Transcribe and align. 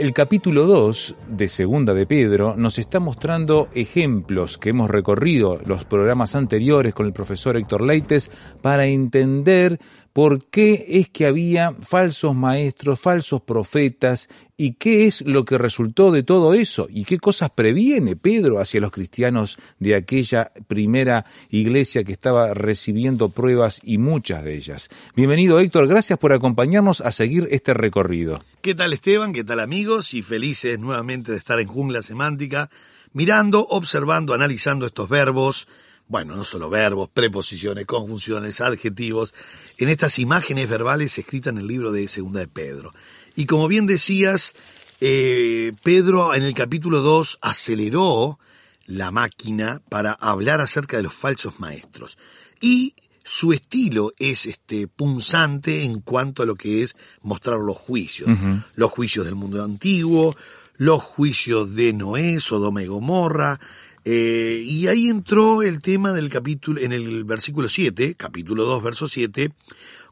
El 0.00 0.14
capítulo 0.14 0.66
2 0.66 1.14
de 1.28 1.46
Segunda 1.46 1.92
de 1.92 2.06
Pedro 2.06 2.56
nos 2.56 2.78
está 2.78 3.00
mostrando 3.00 3.68
ejemplos 3.74 4.56
que 4.56 4.70
hemos 4.70 4.88
recorrido 4.88 5.60
los 5.66 5.84
programas 5.84 6.34
anteriores 6.34 6.94
con 6.94 7.04
el 7.04 7.12
profesor 7.12 7.58
Héctor 7.58 7.82
Leites 7.82 8.30
para 8.62 8.86
entender 8.86 9.78
por 10.12 10.44
qué 10.46 10.84
es 10.88 11.08
que 11.08 11.26
había 11.26 11.72
falsos 11.72 12.34
maestros, 12.34 13.00
falsos 13.00 13.42
profetas 13.42 14.28
y 14.56 14.74
qué 14.74 15.06
es 15.06 15.22
lo 15.22 15.44
que 15.44 15.56
resultó 15.56 16.10
de 16.10 16.22
todo 16.22 16.52
eso 16.52 16.88
y 16.90 17.04
qué 17.04 17.18
cosas 17.18 17.50
previene 17.50 18.16
Pedro 18.16 18.60
hacia 18.60 18.80
los 18.80 18.90
cristianos 18.90 19.58
de 19.78 19.94
aquella 19.94 20.52
primera 20.66 21.24
iglesia 21.50 22.04
que 22.04 22.12
estaba 22.12 22.52
recibiendo 22.54 23.30
pruebas 23.30 23.80
y 23.82 23.98
muchas 23.98 24.44
de 24.44 24.56
ellas. 24.56 24.90
Bienvenido 25.14 25.60
Héctor, 25.60 25.86
gracias 25.86 26.18
por 26.18 26.32
acompañarnos 26.32 27.00
a 27.00 27.12
seguir 27.12 27.48
este 27.50 27.72
recorrido. 27.72 28.42
¿Qué 28.60 28.74
tal 28.74 28.92
Esteban? 28.92 29.32
¿Qué 29.32 29.44
tal 29.44 29.60
amigos? 29.60 30.12
Y 30.14 30.22
felices 30.22 30.78
nuevamente 30.78 31.32
de 31.32 31.38
estar 31.38 31.60
en 31.60 31.68
Jungla 31.68 32.02
Semántica, 32.02 32.68
mirando, 33.12 33.64
observando, 33.64 34.34
analizando 34.34 34.86
estos 34.86 35.08
verbos, 35.08 35.68
bueno, 36.10 36.34
no 36.34 36.42
solo 36.42 36.68
verbos, 36.68 37.08
preposiciones, 37.08 37.86
conjunciones, 37.86 38.60
adjetivos, 38.60 39.32
en 39.78 39.88
estas 39.88 40.18
imágenes 40.18 40.68
verbales 40.68 41.16
escritas 41.16 41.52
en 41.52 41.60
el 41.60 41.68
libro 41.68 41.92
de 41.92 42.08
Segunda 42.08 42.40
de 42.40 42.48
Pedro. 42.48 42.90
Y 43.36 43.46
como 43.46 43.68
bien 43.68 43.86
decías, 43.86 44.56
eh, 45.00 45.70
Pedro 45.84 46.34
en 46.34 46.42
el 46.42 46.52
capítulo 46.52 47.00
2 47.00 47.38
aceleró 47.42 48.40
la 48.86 49.12
máquina 49.12 49.82
para 49.88 50.10
hablar 50.12 50.60
acerca 50.60 50.96
de 50.96 51.04
los 51.04 51.14
falsos 51.14 51.60
maestros. 51.60 52.18
Y 52.60 52.96
su 53.22 53.52
estilo 53.52 54.10
es 54.18 54.46
este 54.46 54.88
punzante 54.88 55.84
en 55.84 56.00
cuanto 56.00 56.42
a 56.42 56.46
lo 56.46 56.56
que 56.56 56.82
es 56.82 56.96
mostrar 57.22 57.60
los 57.60 57.76
juicios. 57.76 58.28
Los 58.74 58.90
juicios 58.90 59.26
del 59.26 59.36
mundo 59.36 59.62
antiguo, 59.62 60.34
los 60.76 61.04
juicios 61.04 61.76
de 61.76 61.92
Noé, 61.92 62.40
Sodoma 62.40 62.82
y 62.82 62.88
Gomorra, 62.88 63.60
eh, 64.04 64.62
y 64.64 64.86
ahí 64.86 65.08
entró 65.08 65.62
el 65.62 65.82
tema 65.82 66.12
del 66.12 66.28
capítulo, 66.28 66.80
en 66.80 66.92
el 66.92 67.24
versículo 67.24 67.68
7, 67.68 68.14
capítulo 68.14 68.64
2, 68.64 68.82
verso 68.82 69.06
7, 69.06 69.52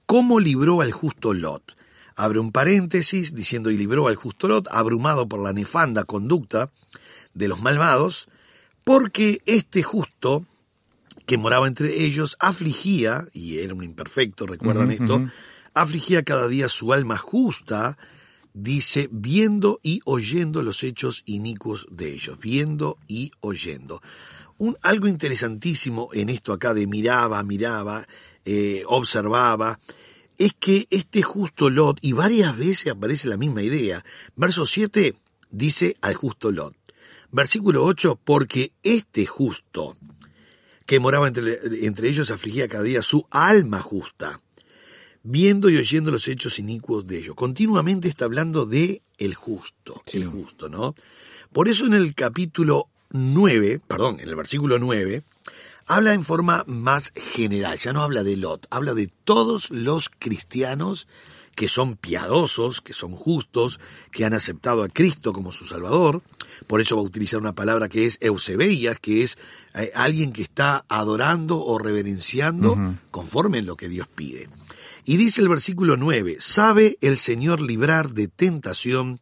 cómo 0.06 0.40
libró 0.40 0.80
al 0.80 0.92
justo 0.92 1.32
Lot. 1.32 1.76
Abre 2.16 2.40
un 2.40 2.52
paréntesis 2.52 3.34
diciendo 3.34 3.70
y 3.70 3.76
libró 3.76 4.08
al 4.08 4.16
justo 4.16 4.48
Lot, 4.48 4.68
abrumado 4.70 5.28
por 5.28 5.40
la 5.40 5.52
nefanda 5.52 6.04
conducta 6.04 6.70
de 7.34 7.48
los 7.48 7.62
malvados, 7.62 8.28
porque 8.84 9.40
este 9.46 9.82
justo 9.82 10.44
que 11.26 11.38
moraba 11.38 11.68
entre 11.68 12.04
ellos 12.04 12.36
afligía, 12.40 13.28
y 13.32 13.58
era 13.58 13.74
un 13.74 13.84
imperfecto, 13.84 14.46
recuerdan 14.46 14.90
esto, 14.90 15.30
afligía 15.74 16.22
cada 16.22 16.48
día 16.48 16.68
su 16.68 16.92
alma 16.92 17.18
justa, 17.18 17.98
dice, 18.62 19.08
viendo 19.12 19.80
y 19.82 20.00
oyendo 20.04 20.62
los 20.62 20.82
hechos 20.82 21.22
inicuos 21.26 21.86
de 21.90 22.12
ellos, 22.12 22.38
viendo 22.40 22.98
y 23.06 23.30
oyendo. 23.40 24.02
Un, 24.58 24.76
algo 24.82 25.06
interesantísimo 25.06 26.10
en 26.12 26.28
esto 26.28 26.52
acá 26.52 26.74
de 26.74 26.86
miraba, 26.86 27.42
miraba, 27.44 28.06
eh, 28.44 28.82
observaba, 28.86 29.78
es 30.36 30.52
que 30.54 30.88
este 30.90 31.22
justo 31.22 31.70
Lot, 31.70 31.98
y 32.00 32.12
varias 32.12 32.56
veces 32.56 32.92
aparece 32.92 33.28
la 33.28 33.36
misma 33.36 33.62
idea, 33.62 34.04
verso 34.34 34.66
7 34.66 35.14
dice 35.50 35.96
al 36.00 36.14
justo 36.14 36.50
Lot, 36.50 36.74
versículo 37.30 37.84
8, 37.84 38.20
porque 38.24 38.72
este 38.82 39.26
justo, 39.26 39.96
que 40.84 40.98
moraba 40.98 41.28
entre, 41.28 41.86
entre 41.86 42.08
ellos, 42.08 42.30
afligía 42.30 42.68
cada 42.68 42.82
día 42.82 43.02
su 43.02 43.26
alma 43.30 43.80
justa, 43.80 44.40
viendo 45.22 45.68
y 45.68 45.76
oyendo 45.76 46.10
los 46.10 46.28
hechos 46.28 46.58
inicuos 46.58 47.06
de 47.06 47.18
ellos. 47.18 47.34
Continuamente 47.34 48.08
está 48.08 48.24
hablando 48.24 48.66
de 48.66 49.02
el 49.18 49.34
justo, 49.34 50.02
el 50.12 50.26
justo, 50.26 50.68
¿no? 50.68 50.94
Por 51.52 51.68
eso 51.68 51.86
en 51.86 51.94
el 51.94 52.14
capítulo 52.14 52.88
9, 53.10 53.80
perdón, 53.86 54.20
en 54.20 54.28
el 54.28 54.36
versículo 54.36 54.78
9, 54.78 55.22
habla 55.86 56.12
en 56.12 56.24
forma 56.24 56.64
más 56.66 57.12
general, 57.14 57.78
ya 57.78 57.92
no 57.92 58.02
habla 58.02 58.22
de 58.22 58.36
Lot, 58.36 58.66
habla 58.70 58.94
de 58.94 59.10
todos 59.24 59.70
los 59.70 60.10
cristianos 60.10 61.06
que 61.58 61.66
son 61.66 61.96
piadosos, 61.96 62.80
que 62.80 62.92
son 62.92 63.10
justos, 63.14 63.80
que 64.12 64.24
han 64.24 64.32
aceptado 64.32 64.84
a 64.84 64.88
Cristo 64.88 65.32
como 65.32 65.50
su 65.50 65.66
Salvador. 65.66 66.22
Por 66.68 66.80
eso 66.80 66.94
va 66.94 67.02
a 67.02 67.04
utilizar 67.04 67.40
una 67.40 67.56
palabra 67.56 67.88
que 67.88 68.06
es 68.06 68.16
eusebeias, 68.20 69.00
que 69.00 69.24
es 69.24 69.38
eh, 69.74 69.90
alguien 69.92 70.32
que 70.32 70.42
está 70.42 70.84
adorando 70.88 71.58
o 71.58 71.76
reverenciando 71.80 72.78
conforme 73.10 73.58
en 73.58 73.66
lo 73.66 73.76
que 73.76 73.88
Dios 73.88 74.06
pide. 74.06 74.48
Y 75.08 75.16
dice 75.16 75.40
el 75.40 75.48
versículo 75.48 75.96
9, 75.96 76.36
sabe 76.38 76.98
el 77.00 77.16
Señor 77.16 77.62
librar 77.62 78.10
de 78.10 78.28
tentación 78.28 79.20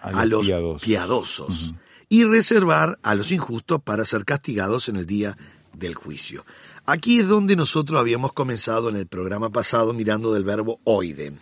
a, 0.00 0.26
los 0.26 0.48
piadosos. 0.48 0.82
piadosos 0.82 1.74
y 2.08 2.24
reservar 2.24 2.98
a 3.04 3.14
los 3.14 3.30
injustos 3.30 3.80
para 3.80 4.04
ser 4.04 4.24
castigados 4.24 4.88
en 4.88 4.96
el 4.96 5.06
día 5.06 5.38
del 5.72 5.94
juicio. 5.94 6.44
Aquí 6.84 7.20
es 7.20 7.28
donde 7.28 7.54
nosotros 7.54 8.00
habíamos 8.00 8.32
comenzado 8.32 8.88
en 8.88 8.96
el 8.96 9.06
programa 9.06 9.50
pasado 9.50 9.92
mirando 9.92 10.32
del 10.32 10.42
verbo 10.42 10.80
oiden. 10.82 11.38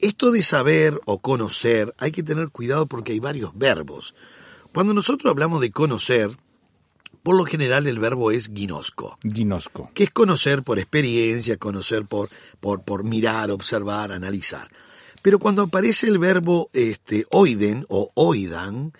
Esto 0.00 0.32
de 0.32 0.42
saber 0.42 1.00
o 1.04 1.20
conocer, 1.20 1.94
hay 1.98 2.10
que 2.10 2.24
tener 2.24 2.48
cuidado 2.48 2.88
porque 2.88 3.12
hay 3.12 3.20
varios 3.20 3.56
verbos. 3.56 4.16
Cuando 4.72 4.92
nosotros 4.92 5.30
hablamos 5.30 5.60
de 5.60 5.70
conocer, 5.70 6.36
por 7.22 7.36
lo 7.36 7.44
general 7.44 7.86
el 7.86 7.98
verbo 7.98 8.30
es 8.30 8.50
ginosco 8.52 9.18
Ginosco. 9.22 9.90
que 9.94 10.04
es 10.04 10.10
conocer 10.10 10.62
por 10.62 10.78
experiencia, 10.78 11.56
conocer 11.56 12.04
por, 12.04 12.28
por, 12.60 12.82
por 12.82 13.04
mirar, 13.04 13.50
observar, 13.50 14.12
analizar. 14.12 14.68
Pero 15.22 15.38
cuando 15.38 15.62
aparece 15.62 16.06
el 16.06 16.18
verbo 16.18 16.70
este, 16.72 17.26
oiden 17.30 17.84
o 17.88 18.10
oidan, 18.14 18.92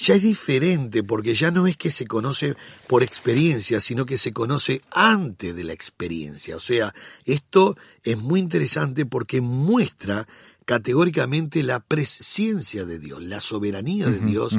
ya 0.00 0.14
es 0.14 0.22
diferente 0.22 1.02
porque 1.02 1.34
ya 1.34 1.50
no 1.50 1.66
es 1.66 1.76
que 1.76 1.90
se 1.90 2.06
conoce 2.06 2.56
por 2.88 3.02
experiencia, 3.02 3.80
sino 3.80 4.06
que 4.06 4.16
se 4.16 4.32
conoce 4.32 4.80
antes 4.90 5.54
de 5.54 5.64
la 5.64 5.72
experiencia. 5.74 6.56
O 6.56 6.60
sea, 6.60 6.94
esto 7.24 7.76
es 8.02 8.18
muy 8.18 8.40
interesante 8.40 9.04
porque 9.04 9.40
muestra 9.40 10.26
categóricamente 10.64 11.62
la 11.62 11.80
presciencia 11.80 12.84
de 12.84 12.98
Dios, 12.98 13.22
la 13.22 13.40
soberanía 13.40 14.06
de 14.06 14.20
Dios, 14.20 14.56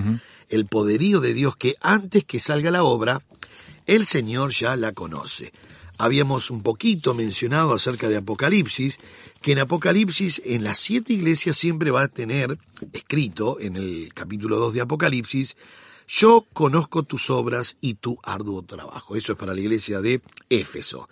el 0.51 0.67
poderío 0.67 1.19
de 1.19 1.33
Dios 1.33 1.55
que 1.55 1.75
antes 1.81 2.23
que 2.25 2.39
salga 2.39 2.69
la 2.69 2.83
obra, 2.83 3.23
el 3.87 4.05
Señor 4.05 4.51
ya 4.51 4.75
la 4.75 4.91
conoce. 4.91 5.51
Habíamos 5.97 6.51
un 6.51 6.61
poquito 6.61 7.13
mencionado 7.13 7.73
acerca 7.73 8.09
de 8.09 8.17
Apocalipsis, 8.17 8.99
que 9.41 9.53
en 9.53 9.59
Apocalipsis, 9.59 10.41
en 10.45 10.63
las 10.63 10.77
siete 10.79 11.13
iglesias 11.13 11.57
siempre 11.57 11.91
va 11.91 12.03
a 12.03 12.07
tener 12.07 12.57
escrito, 12.93 13.59
en 13.59 13.75
el 13.75 14.11
capítulo 14.13 14.57
2 14.57 14.73
de 14.73 14.81
Apocalipsis, 14.81 15.55
yo 16.07 16.45
conozco 16.53 17.03
tus 17.03 17.29
obras 17.29 17.77
y 17.79 17.93
tu 17.95 18.19
arduo 18.23 18.63
trabajo. 18.63 19.15
Eso 19.15 19.31
es 19.31 19.37
para 19.37 19.53
la 19.53 19.61
iglesia 19.61 20.01
de 20.01 20.21
Éfeso. 20.49 21.07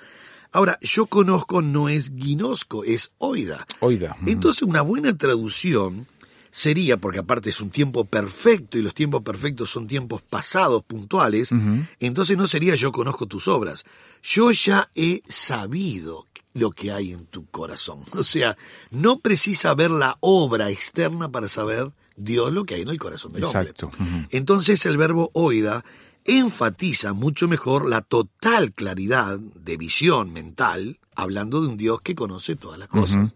Ahora, 0.52 0.80
yo 0.82 1.06
conozco 1.06 1.62
no 1.62 1.88
es 1.88 2.12
ginosco, 2.16 2.84
es 2.84 3.12
oida. 3.20 3.66
Oida. 3.80 4.18
Entonces, 4.26 4.64
una 4.64 4.82
buena 4.82 5.16
traducción 5.16 6.08
sería, 6.52 6.98
porque 6.98 7.20
aparte 7.20 7.50
es 7.50 7.62
un 7.62 7.70
tiempo 7.70 8.06
perfecto 8.06 8.78
y 8.78 8.82
los 8.82 8.94
tiempos 8.94 9.22
perfectos 9.24 9.70
son 9.70 9.88
tiempos 9.88 10.22
pasados, 10.22 10.84
puntuales, 10.84 11.52
entonces 12.00 12.38
no 12.38 12.48
sería 12.48 12.76
yo 12.76 12.92
conozco 12.92 13.26
tus 13.26 13.48
obras. 13.48 13.86
Yo 14.22 14.52
ya 14.52 14.90
he 14.96 15.22
sabido 15.28 16.28
lo 16.54 16.72
que 16.72 16.92
hay 16.92 17.12
en 17.12 17.26
tu 17.26 17.46
corazón. 17.48 18.04
O 18.14 18.24
sea, 18.24 18.58
no 18.92 19.20
precisa 19.20 19.74
ver 19.74 19.92
la 19.92 20.18
obra 20.20 20.70
externa 20.70 21.30
para 21.30 21.48
saber 21.48 21.92
Dios 22.16 22.52
lo 22.52 22.66
que 22.66 22.76
hay 22.76 22.82
en 22.82 22.90
el 22.90 23.00
corazón 23.00 23.32
del 23.32 23.44
Exacto. 23.46 23.90
hombre. 23.98 24.28
Entonces 24.32 24.86
el 24.86 24.98
verbo 24.98 25.32
oida 25.34 25.86
enfatiza 26.26 27.14
mucho 27.14 27.48
mejor 27.48 27.88
la 27.88 28.02
total 28.02 28.74
claridad 28.74 29.40
de 29.40 29.78
visión 29.78 30.34
mental, 30.34 31.00
hablando 31.16 31.62
de 31.62 31.68
un 31.68 31.78
Dios 31.78 32.02
que 32.02 32.14
conoce 32.16 32.56
todas 32.56 32.78
las 32.78 32.90
cosas. 32.90 33.36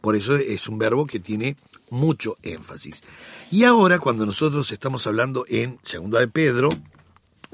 Por 0.00 0.16
eso 0.16 0.36
es 0.36 0.66
un 0.66 0.78
verbo 0.78 1.06
que 1.06 1.20
tiene 1.20 1.56
mucho 1.92 2.36
énfasis. 2.42 3.02
Y 3.50 3.64
ahora, 3.64 3.98
cuando 3.98 4.24
nosotros 4.24 4.72
estamos 4.72 5.06
hablando 5.06 5.44
en 5.46 5.78
Segunda 5.82 6.20
de 6.20 6.28
Pedro, 6.28 6.70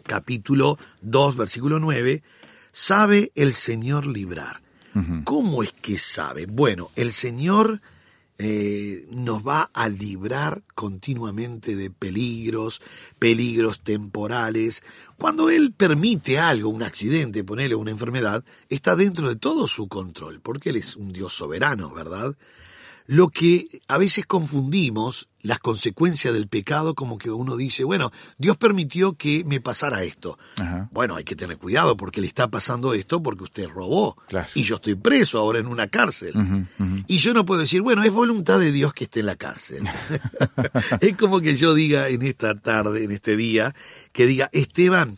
capítulo 0.05 0.79
2, 1.02 1.37
versículo 1.37 1.81
9, 1.81 2.23
sabe 2.70 3.32
el 3.35 3.52
Señor 3.52 4.06
librar. 4.06 4.62
¿Cómo 5.23 5.62
es 5.62 5.73
que 5.81 5.96
sabe? 5.96 6.46
Bueno, 6.46 6.90
el 6.96 7.12
Señor 7.12 7.81
eh, 8.37 9.06
nos 9.12 9.46
va 9.46 9.70
a 9.73 9.88
librar 9.88 10.62
continuamente 10.75 11.76
de 11.76 11.90
peligros, 11.90 12.82
peligros 13.19 13.81
temporales. 13.81 14.82
Cuando 15.17 15.50
Él 15.50 15.73
permite 15.76 16.38
algo, 16.38 16.70
un 16.70 16.82
accidente, 16.82 17.44
ponerle 17.44 17.76
una 17.76 17.93
enfermedad, 17.93 18.44
está 18.69 18.96
dentro 18.96 19.29
de 19.29 19.37
todo 19.37 19.69
su 19.69 19.87
control, 19.87 20.40
porque 20.40 20.70
Él 20.70 20.76
es 20.76 20.96
un 20.96 21.12
Dios 21.12 21.32
soberano, 21.32 21.93
¿verdad? 21.93 22.37
Lo 23.08 23.31
que 23.31 23.81
a 23.88 23.96
veces 23.96 24.26
confundimos 24.26 25.31
las 25.40 25.60
consecuencias 25.60 26.34
del 26.34 26.46
pecado 26.46 26.94
como 26.94 27.16
que 27.16 27.31
uno 27.31 27.56
dice, 27.56 27.84
bueno, 27.84 28.12
Dios 28.37 28.58
permitió 28.58 29.14
que 29.14 29.44
me 29.44 29.62
pasara 29.62 30.02
esto. 30.05 30.38
Ajá. 30.58 30.90
Bueno, 30.93 31.16
hay 31.16 31.25
que 31.25 31.34
tener 31.34 31.56
cuidado 31.56 31.96
porque 31.96 32.20
le 32.20 32.26
está 32.26 32.49
pasando 32.49 32.93
esto 32.93 33.22
porque 33.22 33.44
usted 33.44 33.66
robó. 33.66 34.19
Claro. 34.28 34.46
Y 34.55 34.62
yo 34.62 34.76
estoy 34.76 34.94
preso 34.94 35.38
ahora 35.38 35.58
en 35.58 35.69
una 35.69 35.88
cárcel. 35.88 36.66
Y 37.06 37.16
yo 37.16 37.32
no 37.32 37.46
puedo 37.46 37.62
decir, 37.62 37.81
bueno, 37.81 38.05
es 38.05 38.12
voluntad 38.12 38.60
de 38.60 38.72
Dios 38.72 38.93
que 38.93 39.05
esté 39.05 39.20
en 39.20 39.26
la 39.26 39.37
cárcel. 39.37 39.84
es 41.00 41.16
como 41.16 41.40
que 41.40 41.56
yo 41.56 41.72
diga 41.72 42.08
en 42.08 42.20
esta 42.26 42.56
tarde, 42.56 43.04
en 43.04 43.12
este 43.12 43.38
día, 43.38 43.75
que 44.12 44.26
diga, 44.26 44.50
Esteban, 44.52 45.16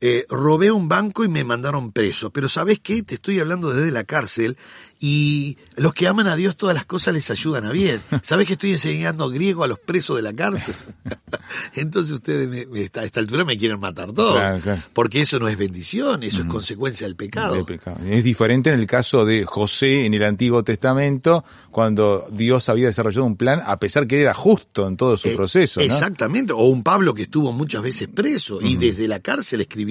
eh, 0.00 0.26
robé 0.30 0.70
un 0.70 0.88
banco 0.88 1.24
y 1.24 1.28
me 1.28 1.42
mandaron 1.44 1.90
preso, 1.92 2.30
pero 2.30 2.48
¿sabes 2.48 2.78
qué? 2.80 3.02
Te 3.02 3.14
estoy 3.16 3.40
hablando 3.40 3.72
desde 3.72 3.90
la 3.90 4.04
cárcel 4.04 4.56
y 5.00 5.56
los 5.76 5.94
que 5.94 6.06
aman 6.08 6.26
a 6.26 6.34
Dios 6.36 6.56
todas 6.56 6.74
las 6.74 6.84
cosas 6.84 7.14
les 7.14 7.30
ayudan 7.30 7.64
a 7.66 7.70
bien. 7.72 8.00
¿Sabes 8.22 8.46
que 8.46 8.52
estoy 8.54 8.72
enseñando 8.72 9.28
griego 9.30 9.64
a 9.64 9.68
los 9.68 9.78
presos 9.78 10.16
de 10.16 10.22
la 10.22 10.32
cárcel? 10.32 10.74
Entonces 11.74 12.12
ustedes 12.12 12.48
me- 12.48 12.66
me- 12.66 12.90
a 12.94 13.04
esta 13.04 13.20
altura 13.20 13.44
me 13.44 13.56
quieren 13.56 13.78
matar 13.80 14.12
todos, 14.12 14.34
Claro, 14.36 14.60
claro. 14.60 14.82
porque 14.92 15.20
eso 15.20 15.38
no 15.38 15.48
es 15.48 15.56
bendición, 15.56 16.22
eso 16.22 16.42
es 16.42 16.48
consecuencia 16.48 17.06
del 17.06 17.16
pecado. 17.16 17.64
Es 18.06 18.24
diferente 18.24 18.70
en 18.70 18.80
el 18.80 18.86
caso 18.86 19.24
de 19.24 19.44
José 19.44 20.06
en 20.06 20.14
el 20.14 20.24
Antiguo 20.24 20.62
Testamento, 20.62 21.44
cuando 21.70 22.26
Dios 22.32 22.68
había 22.68 22.86
desarrollado 22.86 23.24
un 23.24 23.36
plan, 23.36 23.62
a 23.64 23.76
pesar 23.78 24.06
que 24.06 24.20
era 24.20 24.34
justo 24.34 24.86
en 24.86 24.96
todo 24.96 25.16
su 25.16 25.28
Eh, 25.28 25.36
proceso. 25.36 25.80
¿no? 25.80 25.86
Exactamente, 25.86 26.52
o 26.52 26.62
un 26.64 26.82
Pablo 26.82 27.14
que 27.14 27.22
estuvo 27.22 27.52
muchas 27.52 27.82
veces 27.82 28.08
preso 28.08 28.60
y 28.60 28.76
desde 28.76 29.06
la 29.08 29.20
cárcel 29.20 29.60
escribió 29.60 29.87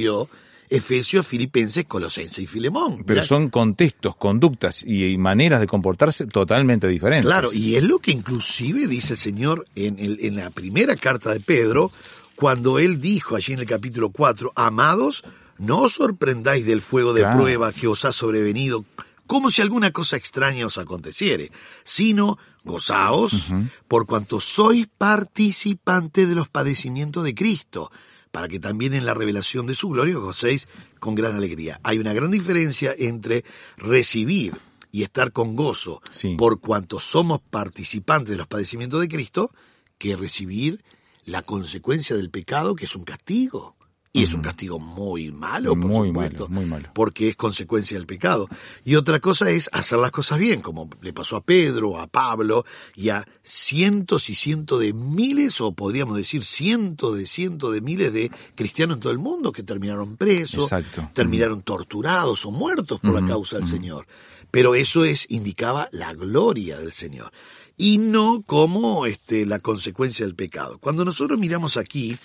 Efesios, 0.69 1.25
Filipenses, 1.25 1.85
Colosenses 1.85 2.39
y 2.39 2.47
Filemón. 2.47 3.03
Pero 3.05 3.23
son 3.23 3.49
contextos, 3.49 4.17
conductas 4.17 4.83
y, 4.85 5.17
maneras 5.17 5.61
de 5.61 5.67
comportarse 5.67 6.25
totalmente 6.27 6.87
diferentes. 6.89 7.25
Claro, 7.25 7.53
y 7.53 7.75
es 7.75 7.83
lo 7.83 7.99
que 7.99 8.11
inclusive 8.11 8.85
dice 8.87 9.13
el 9.13 9.17
Señor 9.19 9.65
en, 9.75 9.97
el- 9.99 10.19
en 10.21 10.35
la 10.35 10.49
primera 10.49 10.95
carta 10.97 11.31
de 11.31 11.39
Pedro, 11.39 11.89
cuando 12.35 12.79
él 12.79 12.99
dijo 12.99 13.35
allí 13.37 13.53
en 13.53 13.59
el 13.59 13.65
capítulo 13.65 14.09
4, 14.09 14.51
amados, 14.55 15.23
no 15.57 15.79
os 15.83 15.93
sorprendáis 15.93 16.65
del 16.65 16.81
fuego 16.81 17.13
de 17.13 17.21
Claro. 17.21 17.37
prueba 17.39 17.71
que 17.71 17.87
os 17.87 18.03
ha 18.03 18.11
sobrevenido, 18.11 18.83
como 19.25 19.49
si 19.51 19.61
alguna 19.61 19.91
cosa 19.91 20.17
extraña 20.17 20.65
os 20.65 20.77
aconteciere, 20.77 21.49
sino 21.85 22.37
gozaos 22.65 23.53
por 23.87 24.05
cuanto 24.05 24.41
sois 24.41 24.85
participantes 24.97 26.27
de 26.27 26.35
los 26.35 26.49
padecimientos 26.49 27.23
de 27.23 27.33
Cristo, 27.33 27.89
para 28.31 28.47
que 28.47 28.59
también 28.59 28.93
en 28.93 29.05
la 29.05 29.13
revelación 29.13 29.65
de 29.67 29.73
su 29.75 29.89
gloria 29.89 30.15
gocéis 30.17 30.67
con 30.99 31.15
gran 31.15 31.35
alegría. 31.35 31.79
Hay 31.83 31.99
una 31.99 32.13
gran 32.13 32.31
diferencia 32.31 32.93
entre 32.97 33.43
recibir 33.77 34.59
y 34.91 35.03
estar 35.03 35.31
con 35.31 35.55
gozo 35.55 36.01
Sí. 36.09 36.35
por 36.37 36.59
cuanto 36.59 36.99
somos 36.99 37.39
participantes 37.39 38.31
de 38.31 38.37
los 38.37 38.47
padecimientos 38.47 38.99
de 39.01 39.07
Cristo, 39.07 39.51
que 39.97 40.15
recibir 40.15 40.83
la 41.25 41.41
consecuencia 41.41 42.15
del 42.15 42.29
pecado, 42.29 42.75
que 42.75 42.85
es 42.85 42.95
un 42.95 43.03
castigo. 43.03 43.75
Y 44.19 44.23
es 44.23 44.33
un 44.33 44.41
castigo 44.41 44.79
muy 44.79 45.31
malo, 45.31 45.71
por 45.75 45.85
Muy 45.85 46.07
supuesto, 46.09 46.47
malo, 46.49 46.61
muy 46.61 46.65
malo. 46.65 46.89
porque 46.93 47.29
es 47.29 47.35
consecuencia 47.35 47.97
del 47.97 48.07
pecado. 48.07 48.47
Y 48.83 48.95
otra 48.95 49.19
cosa 49.19 49.49
es 49.49 49.69
hacer 49.73 49.99
las 49.99 50.11
cosas 50.11 50.39
bien, 50.39 50.61
como 50.61 50.89
le 51.01 51.13
pasó 51.13 51.35
a 51.35 51.41
Pedro, 51.43 51.99
a 51.99 52.07
Pablo 52.07 52.65
y 52.95 53.09
a 53.09 53.25
cientos 53.43 54.29
y 54.29 54.35
cientos 54.35 54.79
de 54.79 54.93
miles, 54.93 55.61
o 55.61 55.71
podríamos 55.73 56.17
decir 56.17 56.43
cientos 56.43 57.17
de 57.17 57.25
cientos 57.25 57.73
de 57.73 57.81
miles 57.81 58.13
de 58.13 58.31
cristianos 58.55 58.97
en 58.97 59.01
todo 59.01 59.11
el 59.11 59.19
mundo 59.19 59.51
que 59.51 59.63
terminaron 59.63 60.17
presos, 60.17 60.63
Exacto. 60.63 61.09
terminaron 61.13 61.61
torturados 61.61 62.45
o 62.45 62.51
muertos 62.51 62.99
por 62.99 63.13
la 63.13 63.25
causa 63.27 63.57
del 63.57 63.67
Señor. 63.67 64.07
Pero 64.51 64.75
eso 64.75 65.03
es 65.03 65.25
indicaba 65.29 65.89
la 65.91 66.13
gloria 66.13 66.79
del 66.79 66.93
Señor 66.93 67.31
y 67.75 67.97
no 67.97 68.41
como 68.45 69.05
este 69.05 69.45
la 69.45 69.59
consecuencia 69.59 70.25
del 70.25 70.35
pecado. 70.35 70.79
Cuando 70.79 71.03
nosotros 71.05 71.37
miramos 71.37 71.75
aquí 71.77 72.17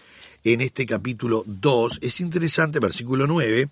en 0.44 0.60
este 0.60 0.86
capítulo 0.86 1.44
2, 1.46 1.98
es 2.02 2.20
interesante, 2.20 2.80
versículo 2.80 3.26
9, 3.26 3.68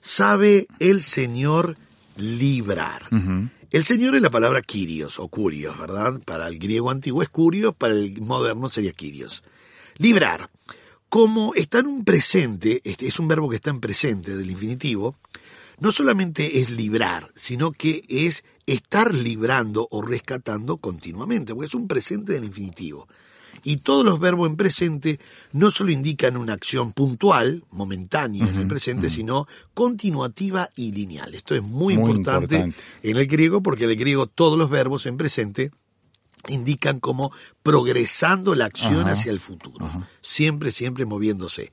sabe 0.00 0.66
el 0.78 1.02
Señor 1.02 1.76
librar. 2.16 3.02
El 3.70 3.84
Señor 3.84 4.16
es 4.16 4.22
la 4.22 4.30
palabra 4.30 4.62
Kyrios 4.62 5.18
o 5.18 5.28
Curios, 5.28 5.78
¿verdad? 5.78 6.20
Para 6.24 6.48
el 6.48 6.58
griego 6.58 6.90
antiguo 6.90 7.22
es 7.22 7.28
Curios, 7.28 7.74
para 7.74 7.94
el 7.94 8.20
moderno 8.20 8.68
sería 8.68 8.92
Kyrios. 8.92 9.42
Librar. 9.96 10.50
Como 11.08 11.54
está 11.54 11.80
en 11.80 11.86
un 11.86 12.04
presente, 12.04 12.80
este 12.84 13.06
es 13.06 13.18
un 13.18 13.28
verbo 13.28 13.48
que 13.48 13.56
está 13.56 13.70
en 13.70 13.80
presente 13.80 14.36
del 14.36 14.50
infinitivo, 14.50 15.16
no 15.80 15.90
solamente 15.90 16.60
es 16.60 16.70
librar, 16.70 17.30
sino 17.34 17.72
que 17.72 18.04
es 18.08 18.44
estar 18.66 19.14
librando 19.14 19.88
o 19.90 20.02
rescatando 20.02 20.76
continuamente, 20.76 21.54
porque 21.54 21.66
es 21.66 21.74
un 21.74 21.88
presente 21.88 22.34
del 22.34 22.44
infinitivo. 22.44 23.08
Y 23.62 23.78
todos 23.78 24.04
los 24.04 24.18
verbos 24.18 24.48
en 24.48 24.56
presente 24.56 25.20
no 25.52 25.70
solo 25.70 25.90
indican 25.92 26.36
una 26.36 26.54
acción 26.54 26.92
puntual, 26.92 27.64
momentánea 27.70 28.46
en 28.48 28.56
el 28.56 28.66
presente, 28.68 29.08
sino 29.08 29.46
continuativa 29.74 30.70
y 30.76 30.92
lineal. 30.92 31.34
Esto 31.34 31.54
es 31.54 31.62
muy, 31.62 31.96
Muy 31.98 32.10
importante, 32.12 32.56
importante. 32.56 32.82
en 33.02 33.16
el 33.16 33.26
griego, 33.26 33.62
porque 33.62 33.84
en 33.84 33.90
el 33.90 33.96
griego 33.96 34.26
todos 34.26 34.56
los 34.58 34.70
verbos 34.70 35.06
en 35.06 35.16
presente 35.16 35.70
indican 36.48 37.00
como 37.00 37.32
progresando 37.62 38.54
la 38.54 38.64
acción 38.66 39.00
Ajá, 39.02 39.12
hacia 39.12 39.30
el 39.32 39.40
futuro. 39.40 39.90
Siempre, 40.22 40.70
siempre 40.70 41.04
moviéndose. 41.04 41.70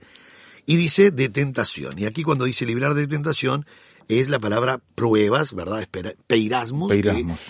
Y 0.66 0.76
dice 0.76 1.12
de 1.12 1.30
tentación. 1.30 1.98
Y 1.98 2.06
aquí 2.06 2.24
cuando 2.24 2.44
dice 2.44 2.66
librar 2.66 2.94
de 2.94 3.08
tentación 3.08 3.66
es 4.10 4.28
la 4.30 4.40
palabra 4.40 4.82
pruebas, 4.96 5.54
¿verdad? 5.54 5.88
Que- 5.90 6.18
Peirasmos. 6.28 6.92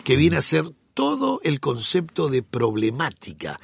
que, 0.04 0.16
viene 0.16 0.38
a 0.38 0.42
ser 0.44 0.66
todo 0.94 1.42
el 1.44 1.60
concepto 1.60 2.30
de 2.30 2.44
problemática. 2.44 3.60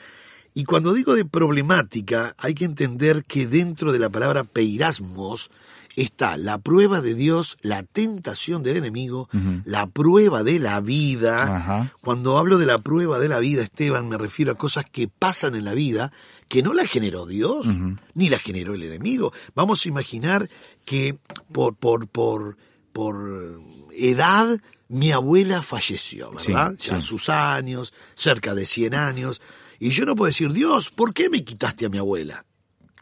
Y 0.54 0.66
cuando 0.66 0.94
digo 0.94 1.16
de 1.16 1.26
problemática, 1.26 2.36
hay 2.38 2.54
que 2.54 2.66
entender 2.66 3.24
que 3.24 3.48
dentro 3.48 3.92
de 3.92 4.00
la 4.00 4.10
palabra 4.10 4.44
peirasmos 4.44 5.50
está 5.96 6.38
la 6.38 6.58
prueba 6.58 7.02
de 7.02 7.16
Dios, 7.16 7.58
la 7.62 7.84
tentación 7.84 8.64
del 8.64 8.78
enemigo, 8.78 9.30
la 9.66 9.88
prueba 9.88 10.44
de 10.44 10.60
la 10.60 10.80
vida. 10.80 11.36
Ajá. 11.36 11.94
Cuando 12.02 12.38
hablo 12.38 12.58
de 12.58 12.66
la 12.66 12.78
prueba 12.78 13.20
de 13.20 13.30
la 13.30 13.40
vida, 13.40 13.64
Esteban, 13.64 14.10
me 14.10 14.18
refiero 14.18 14.52
a 14.52 14.58
cosas 14.58 14.86
que 14.92 15.08
pasan 15.08 15.56
en 15.56 15.66
la 15.66 15.74
vida 15.74 16.12
que 16.50 16.62
no 16.62 16.74
la 16.74 16.86
generó 16.86 17.26
Dios, 17.26 17.68
ni 18.14 18.30
la 18.30 18.38
generó 18.38 18.76
el 18.76 18.84
enemigo. 18.84 19.34
Vamos 19.56 19.86
a 19.86 19.90
imaginar 19.90 20.50
que 20.86 21.18
por, 21.52 21.76
por, 21.76 22.08
por, 22.08 22.58
por 22.92 23.60
edad 23.96 24.60
mi 24.88 25.12
abuela 25.12 25.64
falleció, 25.64 26.32
¿verdad? 26.32 26.76
Sí, 26.78 26.90
ya 26.90 27.02
sus 27.02 27.30
años, 27.30 27.94
cerca 28.16 28.54
de 28.54 28.66
100 28.66 28.94
años. 28.94 29.42
Y 29.84 29.90
yo 29.90 30.06
no 30.06 30.16
puedo 30.16 30.28
decir, 30.28 30.54
Dios, 30.54 30.92
¿por 30.92 31.14
qué 31.14 31.30
me 31.30 31.44
quitaste 31.44 31.86
a 31.86 31.90
mi 31.90 31.98
abuela? 31.98 32.46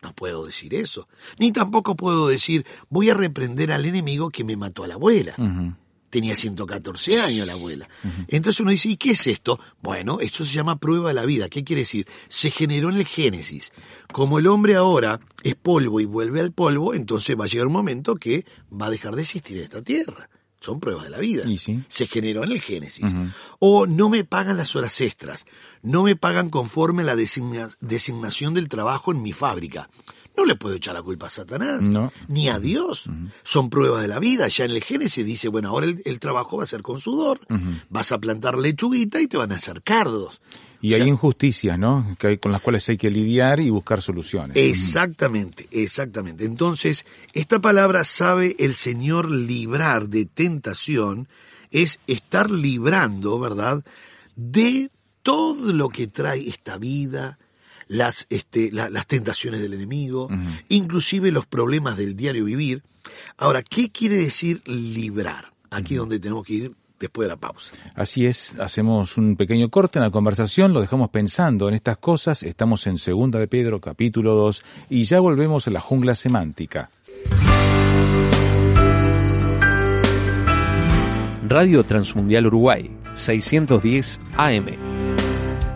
No 0.02 0.14
puedo 0.14 0.48
decir 0.48 0.74
eso. 0.74 1.08
Ni 1.38 1.52
tampoco 1.52 1.96
puedo 1.96 2.28
decir, 2.28 2.66
voy 2.90 3.12
a 3.12 3.14
reprender 3.14 3.72
al 3.72 3.86
enemigo 3.86 4.32
que 4.32 4.44
me 4.44 4.58
mató 4.58 4.84
a 4.84 4.88
la 4.88 4.96
abuela. 4.96 5.36
Tenía 6.10 6.36
114 6.36 7.22
años 7.22 7.46
la 7.46 7.54
abuela. 7.54 7.88
Entonces 8.28 8.60
uno 8.62 8.72
dice, 8.72 8.90
¿y 8.90 8.98
qué 8.98 9.12
es 9.12 9.28
esto? 9.28 9.60
Bueno, 9.80 10.22
esto 10.22 10.44
se 10.44 10.56
llama 10.56 10.80
prueba 10.80 11.10
de 11.10 11.14
la 11.14 11.26
vida. 11.26 11.50
¿Qué 11.50 11.64
quiere 11.64 11.84
decir? 11.84 12.08
Se 12.30 12.50
generó 12.50 12.90
en 12.90 12.96
el 12.96 13.06
Génesis. 13.06 13.72
Como 14.12 14.40
el 14.40 14.48
hombre 14.48 14.76
ahora 14.76 15.20
es 15.44 15.54
polvo 15.54 16.00
y 16.00 16.06
vuelve 16.06 16.42
al 16.42 16.52
polvo, 16.52 16.96
entonces 16.96 17.40
va 17.40 17.46
a 17.46 17.48
llegar 17.48 17.68
un 17.68 17.74
momento 17.74 18.16
que 18.16 18.44
va 18.74 18.88
a 18.88 18.90
dejar 18.90 19.16
de 19.16 19.22
existir 19.22 19.58
en 19.58 19.66
esta 19.66 19.84
tierra. 19.84 20.32
Son 20.62 20.80
pruebas 20.80 21.04
de 21.06 21.10
la 21.10 21.18
vida. 21.18 21.44
Y 21.50 21.58
sí. 21.58 21.84
Se 21.90 22.06
generó 22.08 22.44
en 22.44 22.52
el 22.52 22.62
Génesis. 22.62 23.12
O 23.60 23.88
no 23.88 24.10
me 24.10 24.24
pagan 24.24 24.58
las 24.58 24.76
horas 24.76 25.02
extras. 25.02 25.46
No 25.82 26.04
me 26.04 26.16
pagan 26.16 26.50
conforme 26.52 27.04
la 27.04 27.16
designa- 27.16 27.76
designación 27.82 28.54
del 28.54 28.70
trabajo 28.70 29.12
en 29.12 29.22
mi 29.24 29.34
fábrica. 29.34 29.90
No 30.38 30.46
le 30.46 30.56
puedo 30.56 30.76
echar 30.76 30.94
la 30.94 31.02
culpa 31.02 31.26
a 31.26 31.30
Satanás, 31.30 31.82
No. 31.82 32.14
ni 32.30 32.48
a 32.48 32.60
Dios. 32.60 33.10
Son 33.44 33.70
pruebas 33.70 34.02
de 34.04 34.08
la 34.08 34.20
vida. 34.20 34.48
Ya 34.48 34.64
en 34.66 34.72
el 34.72 34.84
Génesis 34.84 35.26
dice, 35.26 35.50
bueno, 35.50 35.70
ahora 35.70 35.88
el, 35.88 36.02
el 36.06 36.20
trabajo 36.20 36.58
va 36.58 36.64
a 36.64 36.68
ser 36.68 36.84
con 36.84 37.00
sudor. 37.02 37.40
Vas 37.90 38.12
a 38.12 38.20
plantar 38.20 38.58
lechuguita 38.58 39.20
y 39.20 39.28
te 39.28 39.38
van 39.38 39.52
a 39.52 39.56
hacer 39.56 39.82
cardos. 39.82 40.40
Y 40.82 40.94
O 40.94 40.96
sea, 40.98 41.04
hay 41.06 41.10
injusticias, 41.12 41.78
¿no? 41.78 42.16
Que 42.20 42.28
hay, 42.28 42.38
con 42.38 42.52
las 42.52 42.62
cuales 42.62 42.88
hay 42.90 42.98
que 42.98 43.12
lidiar 43.12 43.60
y 43.60 43.70
buscar 43.70 44.02
soluciones. 44.02 44.58
Exactamente, 44.58 45.68
exactamente. 45.72 46.46
Entonces, 46.46 47.06
esta 47.34 47.60
palabra 47.60 48.04
sabe 48.04 48.56
el 48.60 48.76
Señor 48.76 49.30
librar 49.30 50.10
de 50.10 50.26
tentación, 50.26 51.28
es 51.70 52.00
estar 52.08 52.50
librando, 52.52 53.40
¿verdad? 53.40 53.84
De 54.36 54.90
todo 55.24 55.72
lo 55.72 55.90
que 55.90 56.08
trae 56.08 56.48
esta 56.48 56.78
vida, 56.78 57.38
las, 57.88 58.26
este, 58.30 58.72
la- 58.72 58.90
las 58.90 59.06
tentaciones 59.06 59.62
del 59.62 59.74
enemigo, 59.74 60.30
inclusive 60.70 61.32
los 61.32 61.46
problemas 61.46 61.96
del 61.98 62.16
diario 62.16 62.46
vivir. 62.46 62.82
Ahora, 63.38 63.62
¿qué 63.62 63.92
quiere 63.92 64.16
decir 64.16 64.62
librar? 64.66 65.52
Aquí 65.70 65.94
es 65.94 66.00
donde 66.00 66.20
tenemos 66.20 66.46
que 66.46 66.54
ir 66.54 66.72
después 67.02 67.28
de 67.28 67.34
la 67.34 67.38
pausa. 67.38 67.72
Así 67.96 68.26
es, 68.26 68.60
hacemos 68.60 69.18
un 69.18 69.36
pequeño 69.36 69.70
corte 69.70 70.00
en 70.00 70.04
la 70.04 70.12
conversación, 70.12 70.74
lo 70.74 70.82
dejamos 70.82 71.10
pensando 71.10 71.68
en 71.68 71.74
estas 71.74 71.98
cosas, 71.98 72.44
estamos 72.44 72.88
en 72.88 72.98
Segunda 72.98 73.40
de 73.40 73.48
Pedro, 73.48 73.82
capítulo 73.82 74.36
2, 74.36 74.64
y 74.90 75.04
ya 75.04 75.20
volvemos 75.20 75.68
a 75.68 75.72
la 75.72 75.80
jungla 75.80 76.16
semántica. 76.16 76.90
Radio 81.48 81.84
Transmundial 81.84 82.48
Uruguay, 82.48 82.90
610 83.14 84.20
AM. 84.38 84.68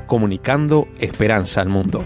Comunicando 0.08 0.88
esperanza 1.00 1.60
al 1.60 1.67
mundo. 1.67 2.05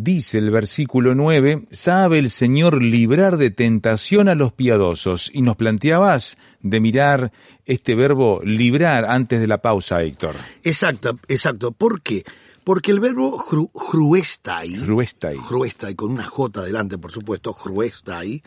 Dice 0.00 0.38
el 0.38 0.52
versículo 0.52 1.16
9, 1.16 1.66
sabe 1.72 2.20
el 2.20 2.30
Señor 2.30 2.80
librar 2.80 3.36
de 3.36 3.50
tentación 3.50 4.28
a 4.28 4.36
los 4.36 4.52
piadosos. 4.52 5.28
Y 5.34 5.42
nos 5.42 5.56
planteabas 5.56 6.38
de 6.60 6.78
mirar 6.78 7.32
este 7.66 7.96
verbo 7.96 8.40
librar 8.44 9.06
antes 9.06 9.40
de 9.40 9.48
la 9.48 9.58
pausa, 9.58 10.00
Héctor. 10.00 10.36
Exacto, 10.62 11.18
exacto. 11.26 11.72
¿Por 11.72 12.00
qué? 12.00 12.24
Porque 12.62 12.92
el 12.92 13.00
verbo 13.00 13.38
jru, 13.38 13.72
jruestai, 13.74 14.76
Ruestai. 14.76 15.36
Jruestai, 15.36 15.96
con 15.96 16.12
una 16.12 16.26
J 16.26 16.60
adelante, 16.60 16.96
por 16.96 17.10
supuesto, 17.10 17.52
Jruestai, 17.52 18.40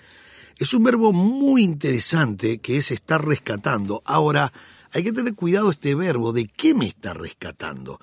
es 0.57 0.73
un 0.73 0.83
verbo 0.83 1.11
muy 1.11 1.63
interesante 1.63 2.59
que 2.59 2.77
es 2.77 2.91
estar 2.91 3.27
rescatando. 3.27 4.01
Ahora, 4.05 4.53
hay 4.93 5.03
que 5.03 5.11
tener 5.11 5.35
cuidado 5.35 5.69
este 5.69 5.95
verbo, 5.95 6.31
¿de 6.31 6.47
qué 6.47 6.73
me 6.73 6.87
está 6.87 7.13
rescatando? 7.13 7.99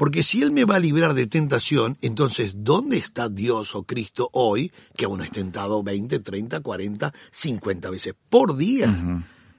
Porque 0.00 0.22
si 0.22 0.40
Él 0.40 0.50
me 0.50 0.64
va 0.64 0.76
a 0.76 0.78
librar 0.78 1.12
de 1.12 1.26
tentación, 1.26 1.98
entonces, 2.00 2.54
¿dónde 2.64 2.96
está 2.96 3.28
Dios 3.28 3.74
o 3.74 3.82
Cristo 3.82 4.30
hoy, 4.32 4.72
que 4.96 5.06
uno 5.06 5.24
es 5.24 5.30
tentado 5.30 5.82
20, 5.82 6.20
30, 6.20 6.60
40, 6.60 7.12
50 7.30 7.90
veces 7.90 8.14
por 8.30 8.56
día? 8.56 8.86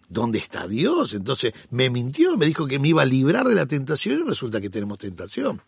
¿Dónde 0.10 0.40
está 0.40 0.68
Dios? 0.68 1.14
Entonces, 1.14 1.54
me 1.70 1.92
mintió, 1.92 2.38
me 2.38 2.48
dijo 2.48 2.66
que 2.66 2.80
me 2.80 2.88
iba 2.88 3.04
a 3.04 3.06
librar 3.06 3.46
de 3.46 3.54
la 3.54 3.68
tentación 3.68 4.22
y 4.22 4.28
resulta 4.28 4.60
que 4.60 4.72
tenemos 4.72 4.98
tentación. 4.98 5.62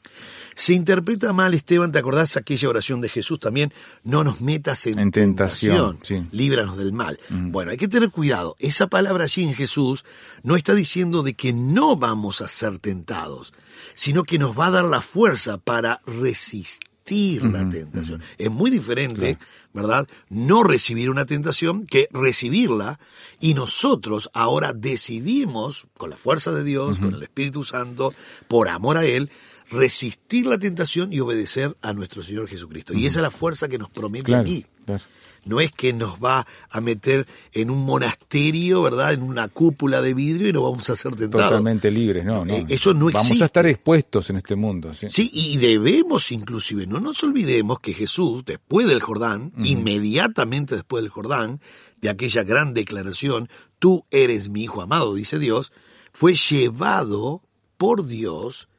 Se 0.56 0.74
interpreta 0.74 1.34
mal, 1.34 1.54
Esteban, 1.54 1.92
¿te 1.92 2.00
acordás 2.00 2.38
aquella 2.38 2.70
oración 2.70 3.02
de 3.02 3.10
Jesús 3.10 3.40
también? 3.40 3.74
No 4.04 4.24
nos 4.24 4.42
metas 4.42 4.86
en, 4.88 5.00
En 5.00 5.12
tentación, 5.12 6.00
sí. 6.04 6.26
líbranos 6.32 6.78
del 6.78 6.94
mal. 6.94 7.20
Bueno, 7.30 7.72
hay 7.72 7.78
que 7.78 7.88
tener 7.88 8.10
cuidado. 8.12 8.56
Esa 8.60 8.88
palabra 8.88 9.26
allí 9.26 9.44
en 9.44 9.54
Jesús 9.54 10.06
no 10.44 10.56
está 10.56 10.74
diciendo 10.76 11.24
de 11.24 11.34
que 11.34 11.54
no 11.54 11.96
vamos 11.96 12.42
a 12.42 12.48
ser 12.48 12.80
tentados, 12.80 13.54
sino 13.94 14.24
que 14.24 14.40
nos 14.40 14.58
va 14.58 14.68
a 14.68 14.72
dar 14.72 14.86
la 14.86 15.02
fuerza 15.02 15.58
para 15.58 16.02
resistir 16.06 17.44
la 17.44 17.70
tentación. 17.70 18.24
Es 18.38 18.50
muy 18.50 18.72
diferente, 18.72 19.38
¿verdad? 19.74 20.08
No 20.30 20.64
recibir 20.64 21.10
una 21.10 21.26
tentación 21.26 21.86
que 21.86 22.08
recibirla 22.12 23.00
y 23.42 23.56
nosotros 23.56 24.30
ahora 24.34 24.72
decidimos, 24.74 25.86
con 25.98 26.10
la 26.10 26.18
fuerza 26.18 26.52
de 26.52 26.64
Dios, 26.64 27.00
con 27.00 27.14
el 27.14 27.24
Espíritu 27.24 27.64
Santo, 27.64 28.14
por 28.48 28.70
amor 28.70 28.98
a 28.98 29.06
Él, 29.06 29.30
resistir 29.74 30.46
la 30.48 30.58
tentación 30.58 31.12
y 31.12 31.20
obedecer 31.20 31.76
a 31.82 31.94
nuestro 31.94 32.24
Señor 32.24 32.48
Jesucristo. 32.48 32.94
Y 32.94 33.06
esa 33.06 33.20
es 33.20 33.24
la 33.24 33.32
fuerza 33.32 33.68
que 33.68 33.78
nos 33.78 33.90
promete 33.90 34.26
Claro, 34.26 34.42
aquí. 34.44 34.66
claro. 34.86 35.04
No 35.46 35.60
es 35.60 35.74
que 35.74 35.92
nos 35.92 36.24
va 36.24 36.48
a 36.70 36.80
meter 36.80 37.28
en 37.52 37.70
un 37.70 37.84
monasterio, 37.84 38.82
¿verdad? 38.82 39.12
En 39.12 39.24
una 39.24 39.50
cúpula 39.50 40.02
de 40.02 40.14
vidrio 40.14 40.48
y 40.48 40.54
no 40.54 40.62
vamos 40.64 40.90
a 40.90 40.96
ser 40.96 41.14
tentados. 41.18 41.50
Totalmente 41.50 41.92
libres, 41.92 42.24
no, 42.24 42.46
no. 42.46 42.54
Eh, 42.54 42.66
eso 42.70 42.94
no 42.94 43.08
Vamos 43.08 43.24
existe. 43.24 43.44
a 43.44 43.48
estar 43.48 43.66
expuestos 43.68 44.30
en 44.30 44.38
este 44.38 44.56
mundo, 44.56 44.94
¿sí? 44.94 45.08
Sí, 45.10 45.30
y 45.34 45.58
debemos 45.58 46.32
inclusive, 46.32 46.88
no 46.88 47.02
nos 47.02 47.22
olvidemos 47.26 47.82
que 47.82 47.94
Jesús, 47.94 48.46
después 48.46 48.88
del 48.88 49.02
Jordán, 49.02 49.52
inmediatamente 49.58 50.76
después 50.76 51.04
del 51.04 51.12
Jordán, 51.12 51.60
de 52.02 52.10
aquella 52.10 52.44
gran 52.44 52.74
declaración, 52.74 53.50
tú 53.80 54.06
eres 54.12 54.48
mi 54.48 54.64
hijo 54.64 54.82
amado, 54.82 55.14
dice 55.14 55.40
Dios, 55.40 55.74
fue 56.14 56.36
llevado 56.36 57.42
por 57.78 58.06
Dios 58.08 58.70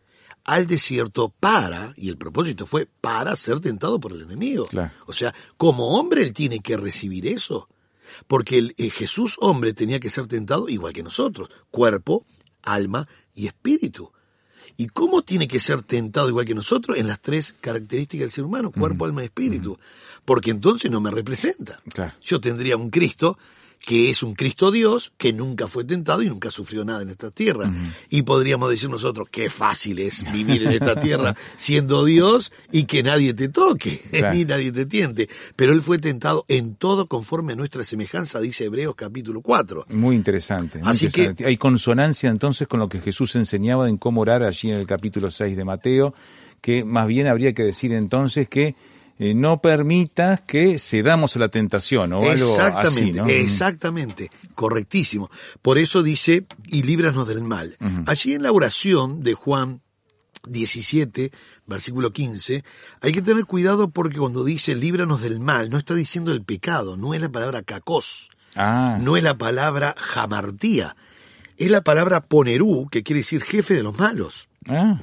al 0.45 0.67
desierto 0.67 1.31
para, 1.41 1.95
y 1.97 2.09
el 2.09 2.19
propósito 2.19 2.67
fue 2.67 2.87
para 3.01 3.35
ser 3.35 3.61
tentado 3.61 3.99
por 3.99 4.13
el 4.13 4.23
enemigo. 4.23 4.67
Claro. 4.67 4.93
O 5.07 5.13
sea, 5.13 5.35
como 5.57 5.99
hombre 5.99 6.23
él 6.23 6.33
tiene 6.33 6.61
que 6.61 6.77
recibir 6.77 7.27
eso. 7.27 7.69
Porque 8.27 8.59
el, 8.59 8.75
eh, 8.77 8.91
Jesús 8.91 9.37
hombre 9.41 9.73
tenía 9.73 9.99
que 9.99 10.11
ser 10.11 10.27
tentado 10.27 10.69
igual 10.69 10.93
que 10.93 11.03
nosotros, 11.03 11.49
cuerpo, 11.71 12.27
alma 12.63 13.09
y 13.35 13.47
espíritu. 13.47 14.13
¿Y 14.77 14.89
cómo 14.89 15.23
tiene 15.23 15.49
que 15.49 15.61
ser 15.61 15.83
tentado 15.83 16.29
igual 16.29 16.47
que 16.47 16.55
nosotros? 16.55 16.99
En 16.99 17.07
las 17.07 17.21
tres 17.21 17.55
características 17.61 18.25
del 18.25 18.31
ser 18.33 18.45
humano, 18.45 18.73
cuerpo, 18.73 19.05
alma 19.05 19.23
y 19.23 19.27
espíritu. 19.27 19.79
Porque 20.25 20.51
entonces 20.51 20.91
no 20.91 21.01
me 21.01 21.11
representa. 21.11 21.81
Claro. 21.93 22.13
Yo 22.21 22.41
tendría 22.41 22.77
un 22.77 22.91
Cristo 22.91 23.39
que 23.81 24.11
es 24.11 24.23
un 24.23 24.35
Cristo 24.35 24.71
Dios 24.71 25.13
que 25.19 25.33
nunca 25.33 25.69
fue 25.69 25.85
tentado 25.85 26.23
y 26.23 26.29
nunca 26.29 26.51
sufrió 26.51 26.85
nada 26.85 27.03
en 27.03 27.11
esta 27.11 27.31
tierra. 27.31 27.71
Y 28.09 28.23
podríamos 28.23 28.71
decir 28.71 28.89
nosotros, 28.89 29.29
qué 29.31 29.51
fácil 29.51 29.99
es 29.99 30.25
vivir 30.33 30.63
en 30.63 30.73
esta 30.73 30.99
tierra 30.99 31.37
siendo 31.57 32.05
Dios 32.05 32.51
y 32.73 32.85
que 32.85 33.03
nadie 33.03 33.35
te 33.35 33.49
toque, 33.51 34.01
Claro. 34.11 34.35
ni 34.35 34.45
nadie 34.45 34.73
te 34.73 34.87
tiente. 34.87 35.29
Pero 35.55 35.73
Él 35.75 35.83
fue 35.83 35.99
tentado 35.99 36.45
en 36.49 36.77
todo 36.77 37.09
conforme 37.09 37.53
a 37.53 37.57
nuestra 37.57 37.85
semejanza, 37.85 38.41
dice 38.41 38.65
Hebreos 38.65 38.95
capítulo 38.97 39.43
4. 39.43 39.87
Muy 39.91 40.17
interesante. 40.17 40.79
muy 40.79 40.89
Así 40.89 41.09
que-. 41.11 41.35
Hay 41.45 41.57
consonancia 41.59 42.31
entonces 42.31 42.67
con 42.67 42.81
lo 42.81 42.89
que 42.89 43.01
Jesús 43.01 43.37
enseñaba 43.37 43.89
en 43.89 43.99
cómo 43.99 44.23
orar 44.23 44.43
allí 44.43 44.71
en 44.71 44.77
el 44.79 44.87
capítulo 44.87 45.31
6 45.31 45.57
de 45.57 45.65
Mateo, 45.65 46.15
que 46.63 46.85
más 46.85 47.07
bien 47.07 47.27
habría 47.27 47.53
que 47.53 47.63
decir 47.65 47.93
entonces 47.93 48.49
que 48.49 48.75
eh, 49.19 49.33
no 49.35 49.61
permitas 49.61 50.41
que 50.41 50.79
cedamos 50.79 51.37
a 51.37 51.39
la 51.39 51.49
tentación 51.49 52.13
o 52.13 52.19
algo 52.19 52.33
así, 52.33 52.43
Exactamente, 52.43 53.21
¿no? 53.21 53.27
exactamente, 53.29 54.31
correctísimo. 54.55 55.31
Por 55.63 55.79
eso 55.79 56.03
dice, 56.03 56.45
y 56.67 56.83
líbranos 56.83 57.27
del 57.29 57.43
mal. 57.43 57.77
Allí 58.07 58.35
en 58.35 58.43
la 58.43 58.53
oración 58.53 59.23
de 59.23 59.35
Juan 59.35 59.81
17, 60.49 61.31
versículo 61.67 62.13
15, 62.13 62.65
hay 63.01 63.13
que 63.13 63.23
tener 63.23 63.45
cuidado 63.47 63.89
porque 63.91 64.19
cuando 64.19 64.45
dice 64.45 64.75
líbranos 64.75 65.23
del 65.23 65.41
mal, 65.41 65.71
no 65.71 65.79
está 65.79 65.95
diciendo 65.95 66.33
el 66.33 66.43
pecado, 66.43 66.97
no 66.97 67.15
es 67.15 67.21
la 67.21 67.29
palabra 67.31 67.63
cacos, 67.63 68.31
Ah, 68.57 68.99
no 69.01 69.17
es 69.17 69.23
la 69.25 69.37
palabra 69.37 69.95
jamartía, 69.99 70.97
es 71.57 71.71
la 71.71 71.81
palabra 71.83 72.21
ponerú, 72.21 72.89
que 72.91 73.03
quiere 73.03 73.21
decir 73.21 73.43
jefe 73.43 73.75
de 73.75 73.83
los 73.83 73.99
malos. 73.99 74.49
ah. 74.69 75.03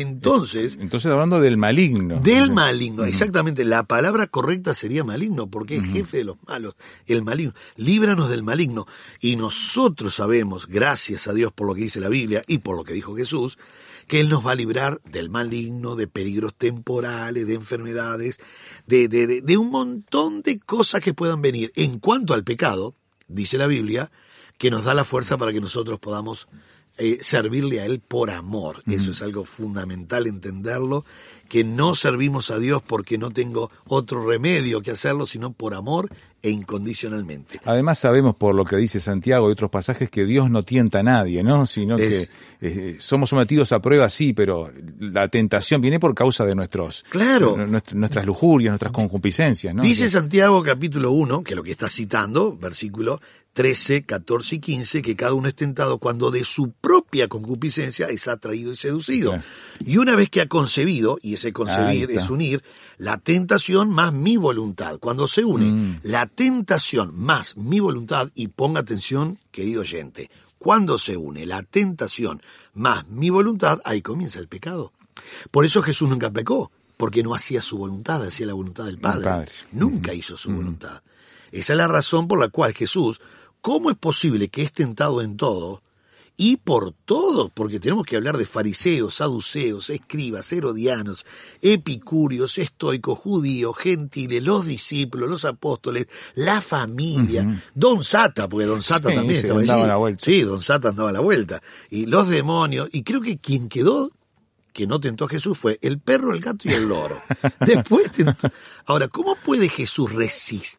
Entonces, 0.00 0.78
Entonces 0.80 1.10
hablando 1.10 1.40
del 1.40 1.56
maligno. 1.56 2.20
del 2.20 2.50
maligno, 2.50 3.04
exactamente. 3.04 3.64
La 3.64 3.82
palabra 3.82 4.26
correcta 4.26 4.74
sería 4.74 5.04
maligno, 5.04 5.48
porque 5.48 5.76
es 5.76 5.84
jefe 5.84 6.18
de 6.18 6.24
los 6.24 6.36
malos, 6.46 6.76
el 7.06 7.22
maligno. 7.22 7.54
Líbranos 7.76 8.30
del 8.30 8.42
maligno. 8.42 8.86
Y 9.20 9.36
nosotros 9.36 10.14
sabemos, 10.14 10.66
gracias 10.66 11.28
a 11.28 11.32
Dios 11.32 11.52
por 11.52 11.66
lo 11.66 11.74
que 11.74 11.82
dice 11.82 12.00
la 12.00 12.08
Biblia 12.08 12.42
y 12.46 12.58
por 12.58 12.76
lo 12.76 12.84
que 12.84 12.92
dijo 12.92 13.16
Jesús, 13.16 13.58
que 14.06 14.20
Él 14.20 14.28
nos 14.28 14.46
va 14.46 14.52
a 14.52 14.54
librar 14.54 15.00
del 15.04 15.30
maligno, 15.30 15.96
de 15.96 16.06
peligros 16.06 16.54
temporales, 16.54 17.46
de 17.46 17.54
enfermedades, 17.54 18.40
de, 18.86 19.08
de, 19.08 19.26
de, 19.26 19.42
de 19.42 19.56
un 19.56 19.70
montón 19.70 20.42
de 20.42 20.58
cosas 20.58 21.00
que 21.00 21.12
puedan 21.14 21.42
venir. 21.42 21.72
En 21.76 21.98
cuanto 21.98 22.34
al 22.34 22.44
pecado, 22.44 22.94
dice 23.26 23.58
la 23.58 23.66
Biblia, 23.66 24.10
que 24.56 24.70
nos 24.70 24.84
da 24.84 24.94
la 24.94 25.04
fuerza 25.04 25.36
para 25.38 25.52
que 25.52 25.60
nosotros 25.60 26.00
podamos 26.00 26.48
eh, 26.98 27.18
servirle 27.20 27.80
a 27.80 27.86
Él 27.86 28.00
por 28.00 28.30
amor. 28.30 28.82
Eso 28.86 29.12
es 29.12 29.22
algo 29.22 29.44
fundamental 29.44 30.26
entenderlo, 30.26 31.04
que 31.48 31.64
no 31.64 31.94
servimos 31.94 32.50
a 32.50 32.58
Dios 32.58 32.82
porque 32.86 33.16
no 33.16 33.30
tengo 33.30 33.70
otro 33.86 34.26
remedio 34.26 34.82
que 34.82 34.90
hacerlo, 34.90 35.24
sino 35.26 35.52
por 35.52 35.74
amor 35.74 36.10
e 36.42 36.50
incondicionalmente. 36.50 37.60
Además 37.64 37.98
sabemos 37.98 38.36
por 38.36 38.54
lo 38.54 38.64
que 38.64 38.76
dice 38.76 39.00
Santiago 39.00 39.48
y 39.48 39.52
otros 39.52 39.70
pasajes 39.70 40.10
que 40.10 40.24
Dios 40.24 40.50
no 40.50 40.62
tienta 40.62 41.00
a 41.00 41.02
nadie, 41.02 41.42
¿no? 41.42 41.66
Sino 41.66 41.96
Es- 41.96 42.28
que 42.60 42.90
eh, 42.92 42.96
somos 42.98 43.30
sometidos 43.30 43.72
a 43.72 43.80
prueba, 43.80 44.08
sí, 44.08 44.32
pero 44.32 44.70
la 45.00 45.28
tentación 45.28 45.80
viene 45.80 45.98
por 46.00 46.14
causa 46.14 46.44
de 46.44 46.54
nuestros 46.54 47.04
Claro. 47.10 47.56
nuestr- 47.56 47.94
nuestras 47.94 48.26
lujurias, 48.26 48.70
nuestras 48.72 48.92
concupiscencias, 48.92 49.74
¿no? 49.74 49.82
Dice 49.82 50.08
Santiago 50.08 50.62
capítulo 50.62 51.12
1, 51.12 51.42
que 51.42 51.52
es 51.52 51.56
lo 51.56 51.62
que 51.62 51.72
está 51.72 51.88
citando, 51.88 52.56
versículo 52.56 53.20
13, 53.58 54.04
14 54.04 54.54
y 54.54 54.58
15, 54.60 55.02
que 55.02 55.16
cada 55.16 55.32
uno 55.32 55.48
es 55.48 55.54
tentado 55.56 55.98
cuando 55.98 56.30
de 56.30 56.44
su 56.44 56.70
propia 56.70 57.26
concupiscencia 57.26 58.06
es 58.06 58.28
atraído 58.28 58.70
y 58.70 58.76
seducido. 58.76 59.32
Claro. 59.32 59.44
Y 59.84 59.96
una 59.96 60.14
vez 60.14 60.30
que 60.30 60.40
ha 60.40 60.46
concebido, 60.46 61.18
y 61.22 61.34
ese 61.34 61.52
concebir 61.52 62.08
es 62.12 62.30
unir, 62.30 62.62
la 62.98 63.18
tentación 63.18 63.90
más 63.90 64.12
mi 64.12 64.36
voluntad. 64.36 65.00
Cuando 65.00 65.26
se 65.26 65.44
une 65.44 65.72
Mm. 65.72 66.00
la 66.04 66.26
tentación 66.26 67.10
más 67.16 67.56
mi 67.56 67.80
voluntad, 67.80 68.30
y 68.36 68.46
ponga 68.46 68.78
atención, 68.78 69.38
querido 69.50 69.80
oyente, 69.80 70.30
cuando 70.58 70.96
se 70.96 71.16
une 71.16 71.44
la 71.44 71.64
tentación 71.64 72.40
más 72.74 73.08
mi 73.08 73.28
voluntad, 73.28 73.80
ahí 73.84 74.02
comienza 74.02 74.38
el 74.38 74.46
pecado. 74.46 74.92
Por 75.50 75.64
eso 75.64 75.82
Jesús 75.82 76.08
nunca 76.08 76.30
pecó, 76.30 76.70
porque 76.96 77.24
no 77.24 77.34
hacía 77.34 77.60
su 77.60 77.76
voluntad, 77.76 78.22
hacía 78.24 78.46
la 78.46 78.54
voluntad 78.54 78.84
del 78.84 78.98
Padre. 78.98 79.24
Padre. 79.24 79.52
Nunca 79.72 80.14
hizo 80.14 80.36
su 80.36 80.52
voluntad. 80.52 81.02
Esa 81.50 81.72
es 81.72 81.76
la 81.76 81.88
razón 81.88 82.28
por 82.28 82.38
la 82.38 82.50
cual 82.50 82.72
Jesús, 82.72 83.20
¿cómo 83.60 83.90
es 83.90 83.96
posible 83.96 84.48
que 84.48 84.62
es 84.62 84.72
tentado 84.72 85.22
en 85.22 85.36
todo? 85.36 85.82
Y 86.40 86.58
por 86.58 86.92
todos, 86.92 87.50
porque 87.52 87.80
tenemos 87.80 88.06
que 88.06 88.14
hablar 88.14 88.36
de 88.36 88.46
fariseos, 88.46 89.14
saduceos, 89.14 89.90
escribas, 89.90 90.52
herodianos, 90.52 91.26
epicúreos, 91.62 92.58
estoicos, 92.58 93.18
judíos, 93.18 93.76
gentiles, 93.76 94.44
los 94.44 94.64
discípulos, 94.64 95.28
los 95.28 95.44
apóstoles, 95.44 96.06
la 96.36 96.60
familia, 96.60 97.60
Don 97.74 98.04
Sata, 98.04 98.48
porque 98.48 98.66
Don 98.66 98.84
Sata 98.84 99.08
Sí, 99.08 99.14
también 99.16 99.40
estaba 99.40 99.60
andaba 99.60 99.80
allí. 99.80 99.88
la 99.88 99.96
vuelta. 99.96 100.24
Sí, 100.24 100.42
Don 100.42 100.62
Sata 100.62 100.90
andaba 100.90 101.08
a 101.08 101.12
la 101.12 101.20
vuelta. 101.20 101.60
Y 101.90 102.06
los 102.06 102.28
demonios, 102.28 102.88
y 102.92 103.02
creo 103.02 103.20
que 103.20 103.38
quien 103.38 103.68
quedó 103.68 104.12
que 104.72 104.86
no 104.86 105.00
tentó 105.00 105.24
a 105.24 105.28
Jesús 105.28 105.58
fue 105.58 105.80
el 105.82 105.98
perro, 105.98 106.32
el 106.32 106.40
gato 106.40 106.68
y 106.68 106.72
el 106.72 106.88
loro. 106.88 107.20
Después 107.66 108.12
tentó. 108.12 108.48
Ahora, 108.86 109.08
¿cómo 109.08 109.34
puede 109.44 109.68
Jesús 109.68 110.12
resistir? 110.12 110.78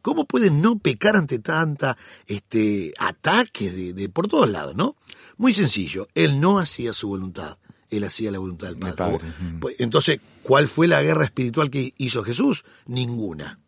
¿Cómo 0.00 0.24
puede 0.24 0.50
no 0.50 0.78
pecar 0.78 1.16
ante 1.16 1.38
tanta 1.38 1.96
este 2.26 2.92
ataque 2.98 3.70
de, 3.70 3.92
de 3.92 4.08
por 4.08 4.28
todos 4.28 4.48
lados, 4.48 4.74
no? 4.74 4.96
Muy 5.36 5.52
sencillo, 5.52 6.08
él 6.14 6.40
no 6.40 6.58
hacía 6.58 6.92
su 6.92 7.08
voluntad, 7.08 7.58
él 7.90 8.04
hacía 8.04 8.30
la 8.30 8.38
voluntad 8.38 8.68
del 8.68 8.76
Padre. 8.76 8.94
Padre, 8.96 9.32
pues, 9.60 9.76
Entonces, 9.78 10.20
¿cuál 10.42 10.68
fue 10.68 10.86
la 10.86 11.02
guerra 11.02 11.24
espiritual 11.24 11.70
que 11.70 11.94
hizo 11.98 12.22
Jesús? 12.22 12.64
Ninguna. 12.86 13.58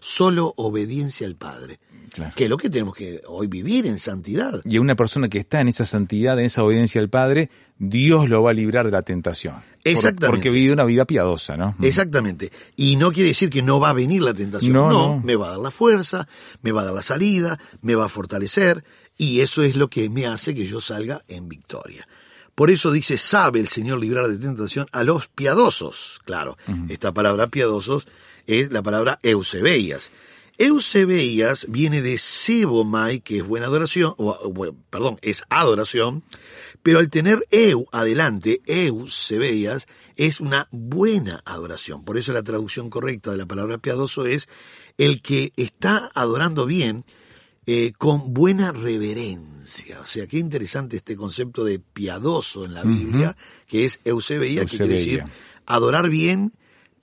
Solo 0.00 0.54
obediencia 0.56 1.26
al 1.26 1.36
Padre. 1.36 1.80
Claro. 2.14 2.32
Que 2.36 2.44
es 2.44 2.50
lo 2.50 2.56
que 2.56 2.70
tenemos 2.70 2.94
que 2.94 3.20
hoy 3.26 3.48
vivir 3.48 3.86
en 3.86 3.98
santidad. 3.98 4.60
Y 4.64 4.76
a 4.76 4.80
una 4.80 4.94
persona 4.94 5.28
que 5.28 5.38
está 5.38 5.60
en 5.60 5.66
esa 5.68 5.84
santidad, 5.84 6.38
en 6.38 6.44
esa 6.46 6.62
obediencia 6.62 7.00
al 7.00 7.08
Padre, 7.10 7.50
Dios 7.76 8.28
lo 8.30 8.40
va 8.44 8.50
a 8.50 8.54
librar 8.54 8.84
de 8.86 8.92
la 8.92 9.02
tentación. 9.02 9.54
Por- 9.56 9.64
Exactamente. 9.92 10.26
porque 10.28 10.50
vive 10.50 10.72
una 10.72 10.84
vida 10.84 11.04
piadosa, 11.06 11.56
¿no? 11.56 11.74
Exactamente. 11.82 12.52
Y 12.76 12.94
no 12.96 13.10
quiere 13.12 13.30
decir 13.30 13.50
que 13.50 13.62
no 13.62 13.80
va 13.80 13.90
a 13.90 13.92
venir 13.94 14.22
la 14.22 14.32
tentación. 14.32 14.72
No, 14.72 14.88
No, 14.88 15.08
no. 15.16 15.20
me 15.24 15.34
va 15.34 15.48
a 15.48 15.50
dar 15.50 15.58
la 15.58 15.70
fuerza, 15.72 16.28
me 16.62 16.70
va 16.70 16.82
a 16.82 16.84
dar 16.84 16.94
la 16.94 17.02
salida, 17.02 17.58
me 17.82 17.96
va 17.96 18.04
a 18.06 18.08
fortalecer, 18.08 18.84
y 19.18 19.40
eso 19.40 19.64
es 19.64 19.74
lo 19.76 19.88
que 19.88 20.08
me 20.08 20.26
hace 20.26 20.54
que 20.54 20.66
yo 20.66 20.80
salga 20.80 21.22
en 21.28 21.48
victoria. 21.48 22.06
Por 22.54 22.70
eso 22.70 22.92
dice, 22.92 23.16
sabe 23.16 23.58
el 23.58 23.66
Señor 23.66 23.98
librar 24.00 24.28
de 24.28 24.38
tentación 24.38 24.86
a 24.92 25.02
los 25.02 25.26
piadosos. 25.26 26.20
Claro, 26.24 26.56
esta 26.88 27.10
palabra 27.10 27.48
piadosos 27.48 28.06
es 28.46 28.70
la 28.70 28.82
palabra 28.82 29.18
eusebeias. 29.24 30.12
Eusebeias 30.58 31.66
viene 31.68 32.00
de 32.02 32.16
sebomai, 32.18 33.20
que 33.20 33.38
es 33.38 33.46
buena 33.46 33.66
adoración, 33.66 34.14
o, 34.18 34.50
bueno, 34.50 34.76
perdón, 34.90 35.18
es 35.22 35.42
adoración, 35.48 36.22
pero 36.82 36.98
al 36.98 37.10
tener 37.10 37.44
eu 37.50 37.88
adelante, 37.92 38.60
eusebeias, 38.66 39.86
es 40.16 40.40
una 40.40 40.68
buena 40.70 41.42
adoración. 41.44 42.04
Por 42.04 42.18
eso 42.18 42.32
la 42.32 42.42
traducción 42.42 42.90
correcta 42.90 43.32
de 43.32 43.38
la 43.38 43.46
palabra 43.46 43.78
piadoso 43.78 44.26
es 44.26 44.48
el 44.98 45.22
que 45.22 45.52
está 45.56 46.10
adorando 46.14 46.66
bien 46.66 47.04
eh, 47.66 47.92
con 47.96 48.34
buena 48.34 48.72
reverencia. 48.72 50.00
O 50.00 50.06
sea, 50.06 50.26
qué 50.26 50.38
interesante 50.38 50.98
este 50.98 51.16
concepto 51.16 51.64
de 51.64 51.78
piadoso 51.78 52.64
en 52.64 52.74
la 52.74 52.84
Biblia, 52.84 53.36
que 53.66 53.86
es 53.86 54.00
eusebeia, 54.04 54.66
que 54.66 54.76
quiere 54.76 54.88
decir 54.88 55.24
adorar 55.66 56.10
bien, 56.10 56.52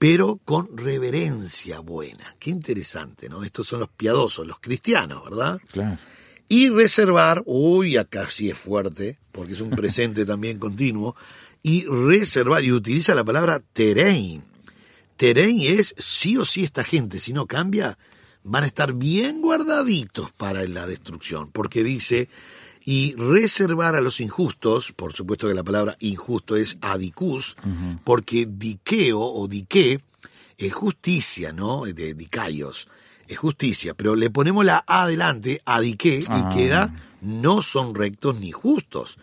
pero 0.02 0.38
con 0.44 0.76
reverencia 0.76 1.80
buena. 1.80 2.36
Qué 2.40 2.50
interesante, 2.50 3.30
¿no? 3.30 3.44
Estos 3.44 3.68
son 3.68 3.82
los 3.82 3.90
piadosos, 3.90 4.48
los 4.48 4.58
cristianos, 4.58 5.24
¿verdad? 5.24 5.62
Claro. 5.72 6.00
Y 6.48 6.70
reservar, 6.70 7.44
uy, 7.46 7.98
acá 7.98 8.28
sí 8.28 8.50
es 8.50 8.58
fuerte, 8.58 9.20
porque 9.32 9.54
es 9.54 9.62
un 9.62 9.70
presente 9.70 10.26
también 10.26 10.58
continuo, 10.58 11.16
y 11.62 11.86
reservar, 11.86 12.64
y 12.64 12.72
utiliza 12.72 13.14
la 13.14 13.24
palabra 13.24 13.62
terein. 13.74 14.44
Terein 15.18 15.60
es 15.62 15.94
sí 16.00 16.36
o 16.36 16.46
sí 16.46 16.64
esta 16.64 16.84
gente, 16.84 17.20
si 17.20 17.32
no 17.32 17.46
cambia, 17.46 17.96
van 18.42 18.64
a 18.64 18.68
estar 18.68 18.94
bien 18.94 19.40
guardaditos 19.40 20.32
para 20.32 20.68
la 20.68 20.88
destrucción, 20.88 21.52
porque 21.52 21.84
dice, 21.84 22.28
y 22.84 23.14
reservar 23.16 23.96
a 23.96 24.02
los 24.02 24.20
injustos, 24.22 24.92
por 24.92 25.14
supuesto 25.14 25.48
que 25.48 25.54
la 25.54 25.64
palabra 25.64 25.98
injusto 26.00 26.56
es 26.56 26.78
adicus, 26.82 27.56
porque 28.04 28.48
diqueo 28.50 29.20
o 29.22 29.48
dique 29.48 30.02
es 30.58 30.74
justicia, 30.74 31.52
¿no? 31.54 31.86
De 31.86 32.14
dicaios, 32.14 32.88
es 33.28 33.38
justicia, 33.38 33.94
pero 33.94 34.16
le 34.16 34.30
ponemos 34.30 34.66
la 34.66 34.84
A 34.86 35.04
adelante, 35.04 35.62
adique, 35.66 36.20
Ah. 36.28 36.50
y 36.52 36.56
queda, 36.56 37.08
no 37.22 37.62
son 37.62 37.96
rectos 37.96 38.40
ni 38.40 38.52
justos. 38.52 39.18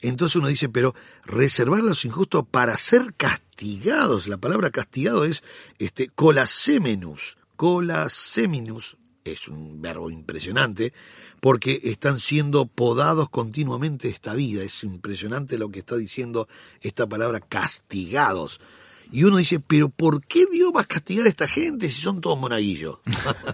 Entonces 0.00 0.36
uno 0.36 0.48
dice, 0.48 0.68
pero 0.68 0.94
reservar 1.24 1.80
a 1.80 1.84
los 1.84 2.04
injustos 2.04 2.44
para 2.50 2.76
ser 2.76 3.14
castigados. 3.16 4.28
La 4.28 4.36
palabra 4.36 4.70
castigado 4.70 5.24
es 5.24 5.42
este 5.78 6.08
colasemenus. 6.08 7.38
Colaseminus 7.56 8.96
es 9.24 9.48
un 9.48 9.80
verbo 9.80 10.10
impresionante 10.10 10.92
porque 11.46 11.80
están 11.84 12.18
siendo 12.18 12.66
podados 12.66 13.28
continuamente 13.30 14.08
esta 14.08 14.34
vida. 14.34 14.64
Es 14.64 14.82
impresionante 14.82 15.58
lo 15.58 15.68
que 15.70 15.78
está 15.78 15.94
diciendo 15.94 16.48
esta 16.80 17.06
palabra 17.06 17.38
castigados. 17.38 18.60
Y 19.12 19.22
uno 19.22 19.36
dice, 19.36 19.60
pero 19.60 19.88
¿por 19.88 20.26
qué 20.26 20.46
Dios 20.50 20.72
va 20.74 20.80
a 20.80 20.84
castigar 20.86 21.24
a 21.24 21.28
esta 21.28 21.46
gente 21.46 21.88
si 21.88 22.00
son 22.00 22.20
todos 22.20 22.36
monaguillos? 22.36 22.98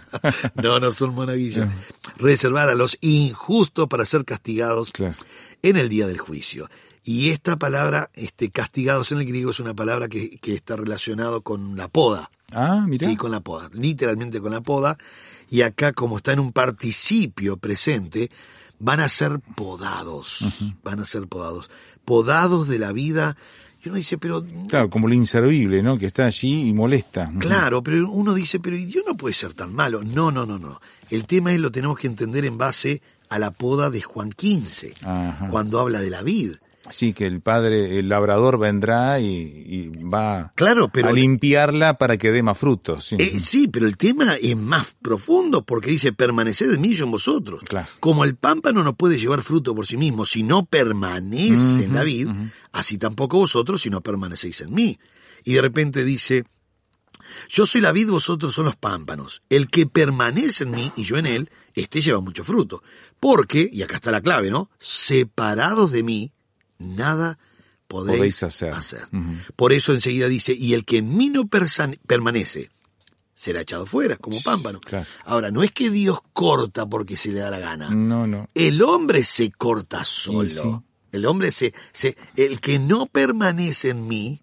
no, 0.54 0.80
no 0.80 0.90
son 0.90 1.14
monaguillos. 1.14 1.68
Reservar 2.16 2.70
a 2.70 2.74
los 2.74 2.96
injustos 3.02 3.88
para 3.88 4.06
ser 4.06 4.24
castigados 4.24 4.90
Claro. 4.90 5.14
en 5.60 5.76
el 5.76 5.90
día 5.90 6.06
del 6.06 6.16
juicio. 6.16 6.70
Y 7.04 7.28
esta 7.28 7.58
palabra, 7.58 8.08
este, 8.14 8.50
castigados 8.50 9.12
en 9.12 9.18
el 9.18 9.26
griego, 9.26 9.50
es 9.50 9.60
una 9.60 9.74
palabra 9.74 10.08
que, 10.08 10.38
que 10.38 10.54
está 10.54 10.76
relacionado 10.76 11.42
con 11.42 11.76
la 11.76 11.88
poda. 11.88 12.30
Ah, 12.52 12.86
mira. 12.88 13.06
Sí, 13.06 13.16
con 13.16 13.32
la 13.32 13.40
poda, 13.40 13.68
literalmente 13.74 14.40
con 14.40 14.52
la 14.52 14.62
poda. 14.62 14.96
Y 15.52 15.60
acá, 15.60 15.92
como 15.92 16.16
está 16.16 16.32
en 16.32 16.40
un 16.40 16.50
participio 16.50 17.58
presente, 17.58 18.30
van 18.78 19.00
a 19.00 19.08
ser 19.10 19.38
podados, 19.54 20.38
van 20.82 21.00
a 21.00 21.04
ser 21.04 21.26
podados. 21.26 21.68
Podados 22.06 22.68
de 22.68 22.78
la 22.78 22.92
vida. 22.92 23.36
Y 23.84 23.90
uno 23.90 23.98
dice, 23.98 24.16
pero 24.16 24.42
Claro, 24.68 24.88
como 24.88 25.08
lo 25.08 25.14
inservible, 25.14 25.82
¿no? 25.82 25.98
Que 25.98 26.06
está 26.06 26.24
allí 26.24 26.68
y 26.68 26.72
molesta. 26.72 27.30
Claro, 27.38 27.82
pero 27.82 28.08
uno 28.10 28.32
dice, 28.32 28.60
pero 28.60 28.76
Dios 28.76 29.04
no 29.06 29.12
puede 29.14 29.34
ser 29.34 29.52
tan 29.52 29.74
malo. 29.74 30.02
No, 30.02 30.32
no, 30.32 30.46
no, 30.46 30.58
no. 30.58 30.80
El 31.10 31.26
tema 31.26 31.52
es 31.52 31.60
lo 31.60 31.70
tenemos 31.70 31.98
que 31.98 32.06
entender 32.06 32.46
en 32.46 32.56
base 32.56 33.02
a 33.28 33.38
la 33.38 33.50
poda 33.50 33.90
de 33.90 34.00
Juan 34.00 34.30
15, 34.30 34.94
Ajá. 35.02 35.48
cuando 35.50 35.80
habla 35.80 36.00
de 36.00 36.08
la 36.08 36.22
vid. 36.22 36.52
Sí, 36.90 37.12
que 37.12 37.26
el 37.26 37.40
padre, 37.40 37.98
el 37.98 38.08
labrador 38.08 38.58
vendrá 38.58 39.20
y, 39.20 39.26
y 39.26 39.88
va 40.04 40.52
Claro, 40.56 40.88
pero 40.88 41.10
a 41.10 41.12
limpiarla 41.12 41.96
para 41.96 42.16
que 42.16 42.32
dé 42.32 42.42
más 42.42 42.58
frutos. 42.58 43.04
Sí. 43.04 43.16
Eh, 43.18 43.38
sí, 43.38 43.68
pero 43.68 43.86
el 43.86 43.96
tema 43.96 44.34
es 44.34 44.56
más 44.56 44.96
profundo 45.00 45.64
porque 45.64 45.90
dice, 45.90 46.12
permaneced 46.12 46.72
en 46.72 46.80
mí 46.80 46.88
y 46.88 46.94
yo 46.94 47.04
en 47.04 47.12
vosotros. 47.12 47.60
Claro. 47.62 47.86
Como 48.00 48.24
el 48.24 48.34
pámpano 48.34 48.82
no 48.82 48.94
puede 48.94 49.18
llevar 49.18 49.42
fruto 49.42 49.74
por 49.74 49.86
sí 49.86 49.96
mismo 49.96 50.24
si 50.24 50.42
no 50.42 50.66
permanece 50.66 51.84
en 51.84 51.94
la 51.94 52.02
vid, 52.02 52.28
así 52.72 52.98
tampoco 52.98 53.38
vosotros 53.38 53.80
si 53.80 53.90
no 53.90 54.00
permanecéis 54.00 54.60
en 54.62 54.74
mí. 54.74 54.98
Y 55.44 55.54
de 55.54 55.62
repente 55.62 56.04
dice, 56.04 56.44
yo 57.48 57.66
soy 57.66 57.80
la 57.80 57.92
vid, 57.92 58.10
vosotros 58.10 58.54
son 58.54 58.66
los 58.66 58.76
pámpanos. 58.76 59.42
El 59.48 59.68
que 59.68 59.86
permanece 59.86 60.64
en 60.64 60.72
mí 60.72 60.92
y 60.96 61.04
yo 61.04 61.16
en 61.16 61.26
él, 61.26 61.50
este 61.74 62.00
lleva 62.00 62.20
mucho 62.20 62.44
fruto. 62.44 62.82
Porque, 63.20 63.68
y 63.72 63.82
acá 63.82 63.96
está 63.96 64.10
la 64.10 64.20
clave, 64.20 64.50
¿no? 64.50 64.70
Separados 64.78 65.92
de 65.92 66.02
mí, 66.02 66.32
nada 66.82 67.38
podéis, 67.88 68.40
Podéis 68.40 68.42
hacer. 68.42 69.08
Por 69.56 69.72
eso 69.72 69.92
enseguida 69.92 70.28
dice, 70.28 70.54
y 70.54 70.74
el 70.74 70.84
que 70.84 70.98
en 70.98 71.16
mí 71.16 71.28
no 71.28 71.46
permanece, 71.46 72.70
será 73.34 73.60
echado 73.60 73.86
fuera, 73.86 74.16
como 74.16 74.40
pámpano. 74.40 74.80
Claro. 74.80 75.06
Ahora, 75.24 75.50
no 75.50 75.62
es 75.62 75.72
que 75.72 75.90
Dios 75.90 76.20
corta 76.32 76.86
porque 76.86 77.16
se 77.16 77.32
le 77.32 77.40
da 77.40 77.50
la 77.50 77.58
gana. 77.58 77.90
No, 77.90 78.26
no. 78.26 78.48
El 78.54 78.82
hombre 78.82 79.24
se 79.24 79.50
corta 79.50 80.04
solo. 80.04 80.48
sí. 80.48 80.76
El 81.12 81.26
hombre 81.26 81.50
se, 81.50 81.74
se, 81.92 82.16
el 82.36 82.58
que 82.58 82.78
no 82.78 83.04
permanece 83.04 83.90
en 83.90 84.08
mí, 84.08 84.40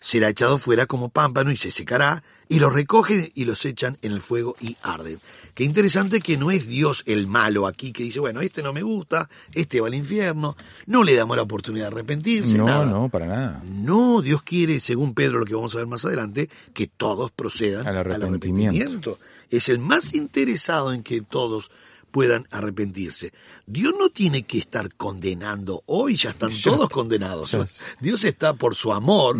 será 0.00 0.28
echado 0.28 0.58
fuera 0.58 0.84
como 0.84 1.08
pámpano 1.08 1.50
y 1.50 1.56
se 1.56 1.70
secará, 1.70 2.22
y 2.46 2.58
los 2.58 2.74
recogen 2.74 3.30
y 3.34 3.46
los 3.46 3.64
echan 3.64 3.96
en 4.02 4.12
el 4.12 4.20
fuego 4.20 4.54
y 4.60 4.76
arden. 4.82 5.18
Qué 5.54 5.64
interesante 5.64 6.20
que 6.20 6.36
no 6.36 6.50
es 6.50 6.66
Dios 6.66 7.02
el 7.06 7.26
malo 7.26 7.66
aquí 7.66 7.92
que 7.92 8.02
dice, 8.04 8.20
bueno, 8.20 8.40
este 8.40 8.62
no 8.62 8.72
me 8.72 8.82
gusta, 8.82 9.28
este 9.52 9.80
va 9.80 9.88
al 9.88 9.94
infierno, 9.94 10.56
no 10.86 11.02
le 11.02 11.14
damos 11.14 11.36
la 11.36 11.42
oportunidad 11.42 11.86
de 11.86 11.92
arrepentirse. 11.92 12.58
No, 12.58 12.64
nada. 12.64 12.86
no, 12.86 13.08
para 13.08 13.26
nada. 13.26 13.62
No, 13.64 14.22
Dios 14.22 14.42
quiere, 14.42 14.80
según 14.80 15.14
Pedro, 15.14 15.40
lo 15.40 15.46
que 15.46 15.54
vamos 15.54 15.74
a 15.74 15.78
ver 15.78 15.86
más 15.86 16.04
adelante, 16.04 16.48
que 16.72 16.86
todos 16.86 17.30
procedan 17.30 17.86
Al 17.86 17.96
al 17.96 17.98
arrepentimiento. 17.98 18.76
arrepentimiento. 18.78 19.18
Es 19.50 19.68
el 19.68 19.78
más 19.78 20.14
interesado 20.14 20.92
en 20.92 21.02
que 21.02 21.20
todos 21.20 21.70
puedan 22.10 22.46
arrepentirse. 22.50 23.32
Dios 23.66 23.94
no 23.98 24.10
tiene 24.10 24.42
que 24.42 24.58
estar 24.58 24.94
condenando 24.94 25.82
hoy, 25.86 26.16
ya 26.16 26.30
están 26.30 26.50
todos 26.64 26.88
condenados. 26.88 27.56
Dios 28.00 28.24
está 28.24 28.54
por 28.54 28.74
su 28.74 28.92
amor, 28.92 29.36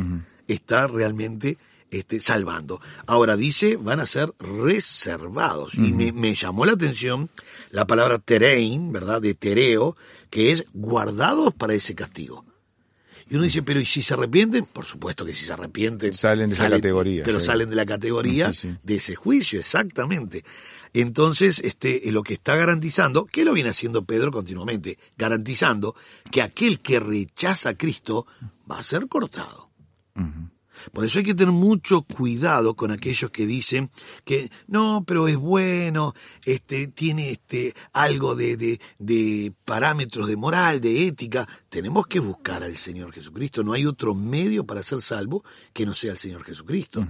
está 0.46 0.87
realmente 0.87 1.59
este, 1.90 2.20
salvando. 2.20 2.81
Ahora 3.07 3.37
dice, 3.37 3.76
van 3.76 4.00
a 4.00 4.07
ser 4.07 4.33
reservados. 4.38 5.74
Y 5.74 5.92
me, 5.92 6.12
me 6.12 6.35
llamó 6.35 6.64
la 6.66 6.72
atención 6.72 7.29
la 7.70 7.87
palabra 7.87 8.18
terein, 8.18 8.92
¿verdad? 8.92 9.20
De 9.20 9.35
tereo, 9.35 9.96
que 10.31 10.53
es 10.53 10.64
guardados 10.72 11.55
para 11.55 11.74
ese 11.74 11.94
castigo. 11.94 12.44
Y 13.29 13.37
uno 13.37 13.44
dice, 13.44 13.62
pero 13.62 13.79
¿y 13.81 13.87
si 13.87 14.03
se 14.03 14.14
arrepienten? 14.14 14.66
Por 14.66 14.85
supuesto 14.85 15.24
que 15.24 15.33
si 15.33 15.44
se 15.44 15.53
arrepienten. 15.53 16.12
Salen 16.14 16.48
de 16.48 16.55
esa 16.55 16.68
categoría, 16.68 17.22
Pero 17.24 17.38
sí. 17.40 17.46
salen 17.46 17.70
de 17.70 17.76
la 17.76 17.87
categoría 17.87 18.53
Sí, 18.53 18.68
sí. 18.70 18.76
de 18.83 18.96
ese 18.96 19.14
juicio, 19.14 19.61
exactamente. 19.61 20.44
Entonces, 20.92 21.61
este, 21.61 22.03
lo 22.11 22.24
que 22.24 22.35
está 22.35 22.57
garantizando, 22.57 23.26
que 23.26 23.44
lo 23.44 23.53
viene 23.53 23.70
haciendo 23.70 24.05
Pedro 24.05 24.33
continuamente, 24.33 24.98
garantizando 25.16 25.94
que 26.33 26.42
aquel 26.42 26.81
que 26.81 26.98
rechaza 26.98 27.68
a 27.70 27.74
Cristo 27.74 28.26
va 28.68 28.81
a 28.81 28.83
ser 28.83 29.07
cortado. 29.07 29.70
Por 30.93 31.05
eso 31.05 31.19
hay 31.19 31.25
que 31.25 31.35
tener 31.35 31.53
mucho 31.53 32.03
cuidado 32.03 32.75
con 32.75 32.90
aquellos 32.90 33.31
que 33.31 33.47
dicen 33.47 33.90
que 34.25 34.51
no, 34.66 35.05
pero 35.07 35.29
es 35.29 35.37
bueno, 35.37 36.14
este, 36.45 36.88
tiene 36.88 37.31
este, 37.31 37.75
algo 37.93 38.35
de, 38.35 38.57
de, 38.57 38.81
de 38.99 39.53
parámetros 39.64 40.29
de 40.29 40.37
moral, 40.37 40.81
de 40.81 41.07
ética. 41.07 41.49
Tenemos 41.69 42.07
que 42.07 42.21
buscar 42.21 42.62
al 42.62 42.77
Señor 42.77 43.12
Jesucristo. 43.12 43.62
No 43.62 43.73
hay 43.73 43.87
otro 43.87 44.14
medio 44.14 44.64
para 44.64 44.83
ser 44.83 45.01
salvo 45.01 45.45
que 45.73 45.87
no 45.87 45.95
sea 45.95 46.12
el 46.12 46.19
Señor 46.19 46.45
Jesucristo. 46.45 47.07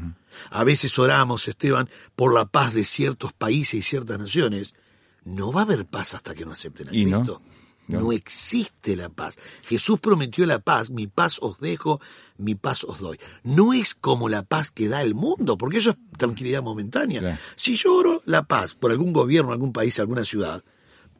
A 0.51 0.65
veces 0.65 0.99
oramos, 0.99 1.49
Esteban, 1.49 1.89
por 2.17 2.35
la 2.35 2.47
paz 2.47 2.75
de 2.75 2.85
ciertos 2.85 3.33
países 3.33 3.75
y 3.75 3.83
ciertas 3.83 4.19
naciones. 4.19 4.75
No 5.25 5.53
va 5.53 5.63
a 5.63 5.65
haber 5.65 5.87
paz 5.87 6.15
hasta 6.15 6.35
que 6.35 6.45
no 6.45 6.53
acepten 6.53 6.89
a 6.89 6.95
Y 6.95 7.05
no. 7.05 7.43
No. 7.91 8.01
no 8.01 8.13
existe 8.13 8.97
la 8.97 9.09
paz. 9.09 9.39
Jesús 9.63 9.99
prometió 10.01 10.47
la 10.47 10.59
paz, 10.59 10.91
mi 10.91 11.07
paz 11.07 11.39
os 11.41 11.61
dejo, 11.61 12.01
mi 12.39 12.55
paz 12.55 12.85
os 12.85 13.01
doy. 13.01 13.19
No 13.43 13.73
es 13.73 13.95
como 13.95 14.29
la 14.29 14.43
paz 14.43 14.71
que 14.71 14.89
da 14.89 15.03
el 15.03 15.15
mundo, 15.15 15.59
porque 15.59 15.79
eso 15.79 15.91
es 15.91 15.97
tranquilidad 16.17 16.63
momentánea. 16.63 17.21
Claro. 17.21 17.39
Si 17.57 17.77
yo 17.77 17.95
oro 17.95 18.23
la 18.25 18.45
paz 18.45 18.75
por 18.75 18.91
algún 18.91 19.13
gobierno, 19.13 19.53
algún 19.53 19.73
país, 19.73 19.99
alguna 19.99 20.25
ciudad, 20.25 20.63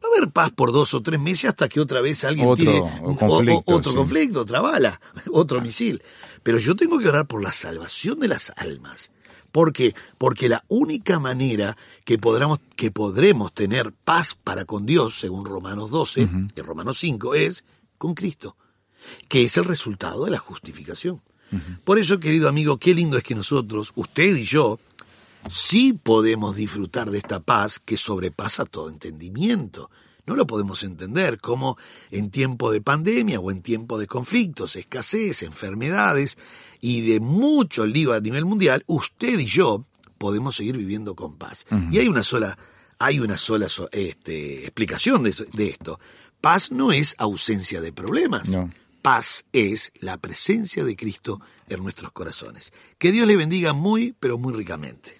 va 0.03 0.09
a 0.09 0.17
haber 0.17 0.31
paz 0.31 0.51
por 0.51 0.71
dos 0.71 0.93
o 0.93 1.01
tres 1.01 1.19
meses 1.19 1.49
hasta 1.49 1.69
que 1.69 1.79
otra 1.79 2.01
vez 2.01 2.23
alguien 2.23 2.47
Otro 2.47 2.65
tire 2.65 2.79
conflicto, 3.17 3.75
otro 3.75 3.91
sí. 3.91 3.97
conflicto, 3.97 4.41
otra 4.41 4.61
bala, 4.61 4.99
otro 5.31 5.61
misil. 5.61 6.01
Pero 6.43 6.57
yo 6.57 6.75
tengo 6.75 6.97
que 6.99 7.07
orar 7.07 7.27
por 7.27 7.43
la 7.43 7.51
salvación 7.51 8.19
de 8.19 8.27
las 8.27 8.51
almas. 8.55 9.11
¿Por 9.51 9.73
qué? 9.73 9.93
Porque 10.17 10.49
la 10.49 10.63
única 10.67 11.19
manera 11.19 11.77
que, 12.05 12.17
podremos, 12.17 12.59
que 12.75 12.91
podremos 12.91 13.53
tener 13.53 13.91
paz 13.91 14.33
para 14.33 14.65
con 14.65 14.85
Dios, 14.85 15.19
según 15.19 15.45
Romanos 15.45 15.91
12 15.91 16.27
y 16.55 16.61
Romanos 16.61 16.99
5, 16.99 17.35
es 17.35 17.63
con 17.97 18.13
Cristo, 18.13 18.55
que 19.27 19.43
es 19.43 19.57
el 19.57 19.65
resultado 19.65 20.25
de 20.25 20.31
la 20.31 20.39
justificación. 20.39 21.21
Por 21.83 21.99
eso, 21.99 22.19
querido 22.19 22.47
amigo, 22.47 22.77
qué 22.77 22.93
lindo 22.93 23.17
es 23.17 23.23
que 23.23 23.35
nosotros, 23.35 23.91
usted 23.95 24.35
y 24.37 24.45
yo, 24.45 24.79
sí 25.49 25.93
podemos 25.93 26.55
disfrutar 26.55 27.11
de 27.11 27.17
esta 27.17 27.41
paz 27.41 27.79
que 27.79 27.97
sobrepasa 27.97 28.65
todo 28.65 28.89
entendimiento. 28.89 29.89
No 30.25 30.35
lo 30.35 30.45
podemos 30.47 30.83
entender 30.83 31.39
como 31.39 31.77
en 32.11 32.29
tiempo 32.29 32.71
de 32.71 32.81
pandemia 32.81 33.39
o 33.39 33.51
en 33.51 33.61
tiempo 33.61 33.97
de 33.97 34.07
conflictos, 34.07 34.75
escasez, 34.75 35.41
enfermedades 35.43 36.37
y 36.79 37.01
de 37.01 37.19
mucho 37.19 37.85
lío 37.85 38.13
a 38.13 38.19
nivel 38.19 38.45
mundial, 38.45 38.83
usted 38.87 39.39
y 39.39 39.45
yo 39.45 39.83
podemos 40.17 40.55
seguir 40.55 40.77
viviendo 40.77 41.15
con 41.15 41.37
paz. 41.37 41.65
Y 41.91 41.97
hay 41.99 42.07
una 42.07 42.23
sola, 42.23 42.57
hay 42.99 43.19
una 43.19 43.37
sola 43.37 43.67
so- 43.69 43.89
este, 43.91 44.63
explicación 44.63 45.23
de, 45.23 45.67
esto. 45.67 45.99
Paz 46.39 46.71
no 46.71 46.91
es 46.91 47.15
ausencia 47.17 47.81
de 47.81 47.91
problemas. 47.91 48.49
No. 48.49 48.69
Paz 49.01 49.45
es 49.51 49.91
la 49.99 50.17
presencia 50.17 50.85
de 50.85 50.95
Cristo 50.95 51.41
en 51.67 51.81
nuestros 51.81 52.11
corazones. 52.11 52.71
Que 52.99 53.11
Dios 53.11 53.27
le 53.27 53.35
bendiga 53.35 53.73
muy, 53.73 54.15
pero 54.19 54.37
muy 54.37 54.53
ricamente. 54.53 55.19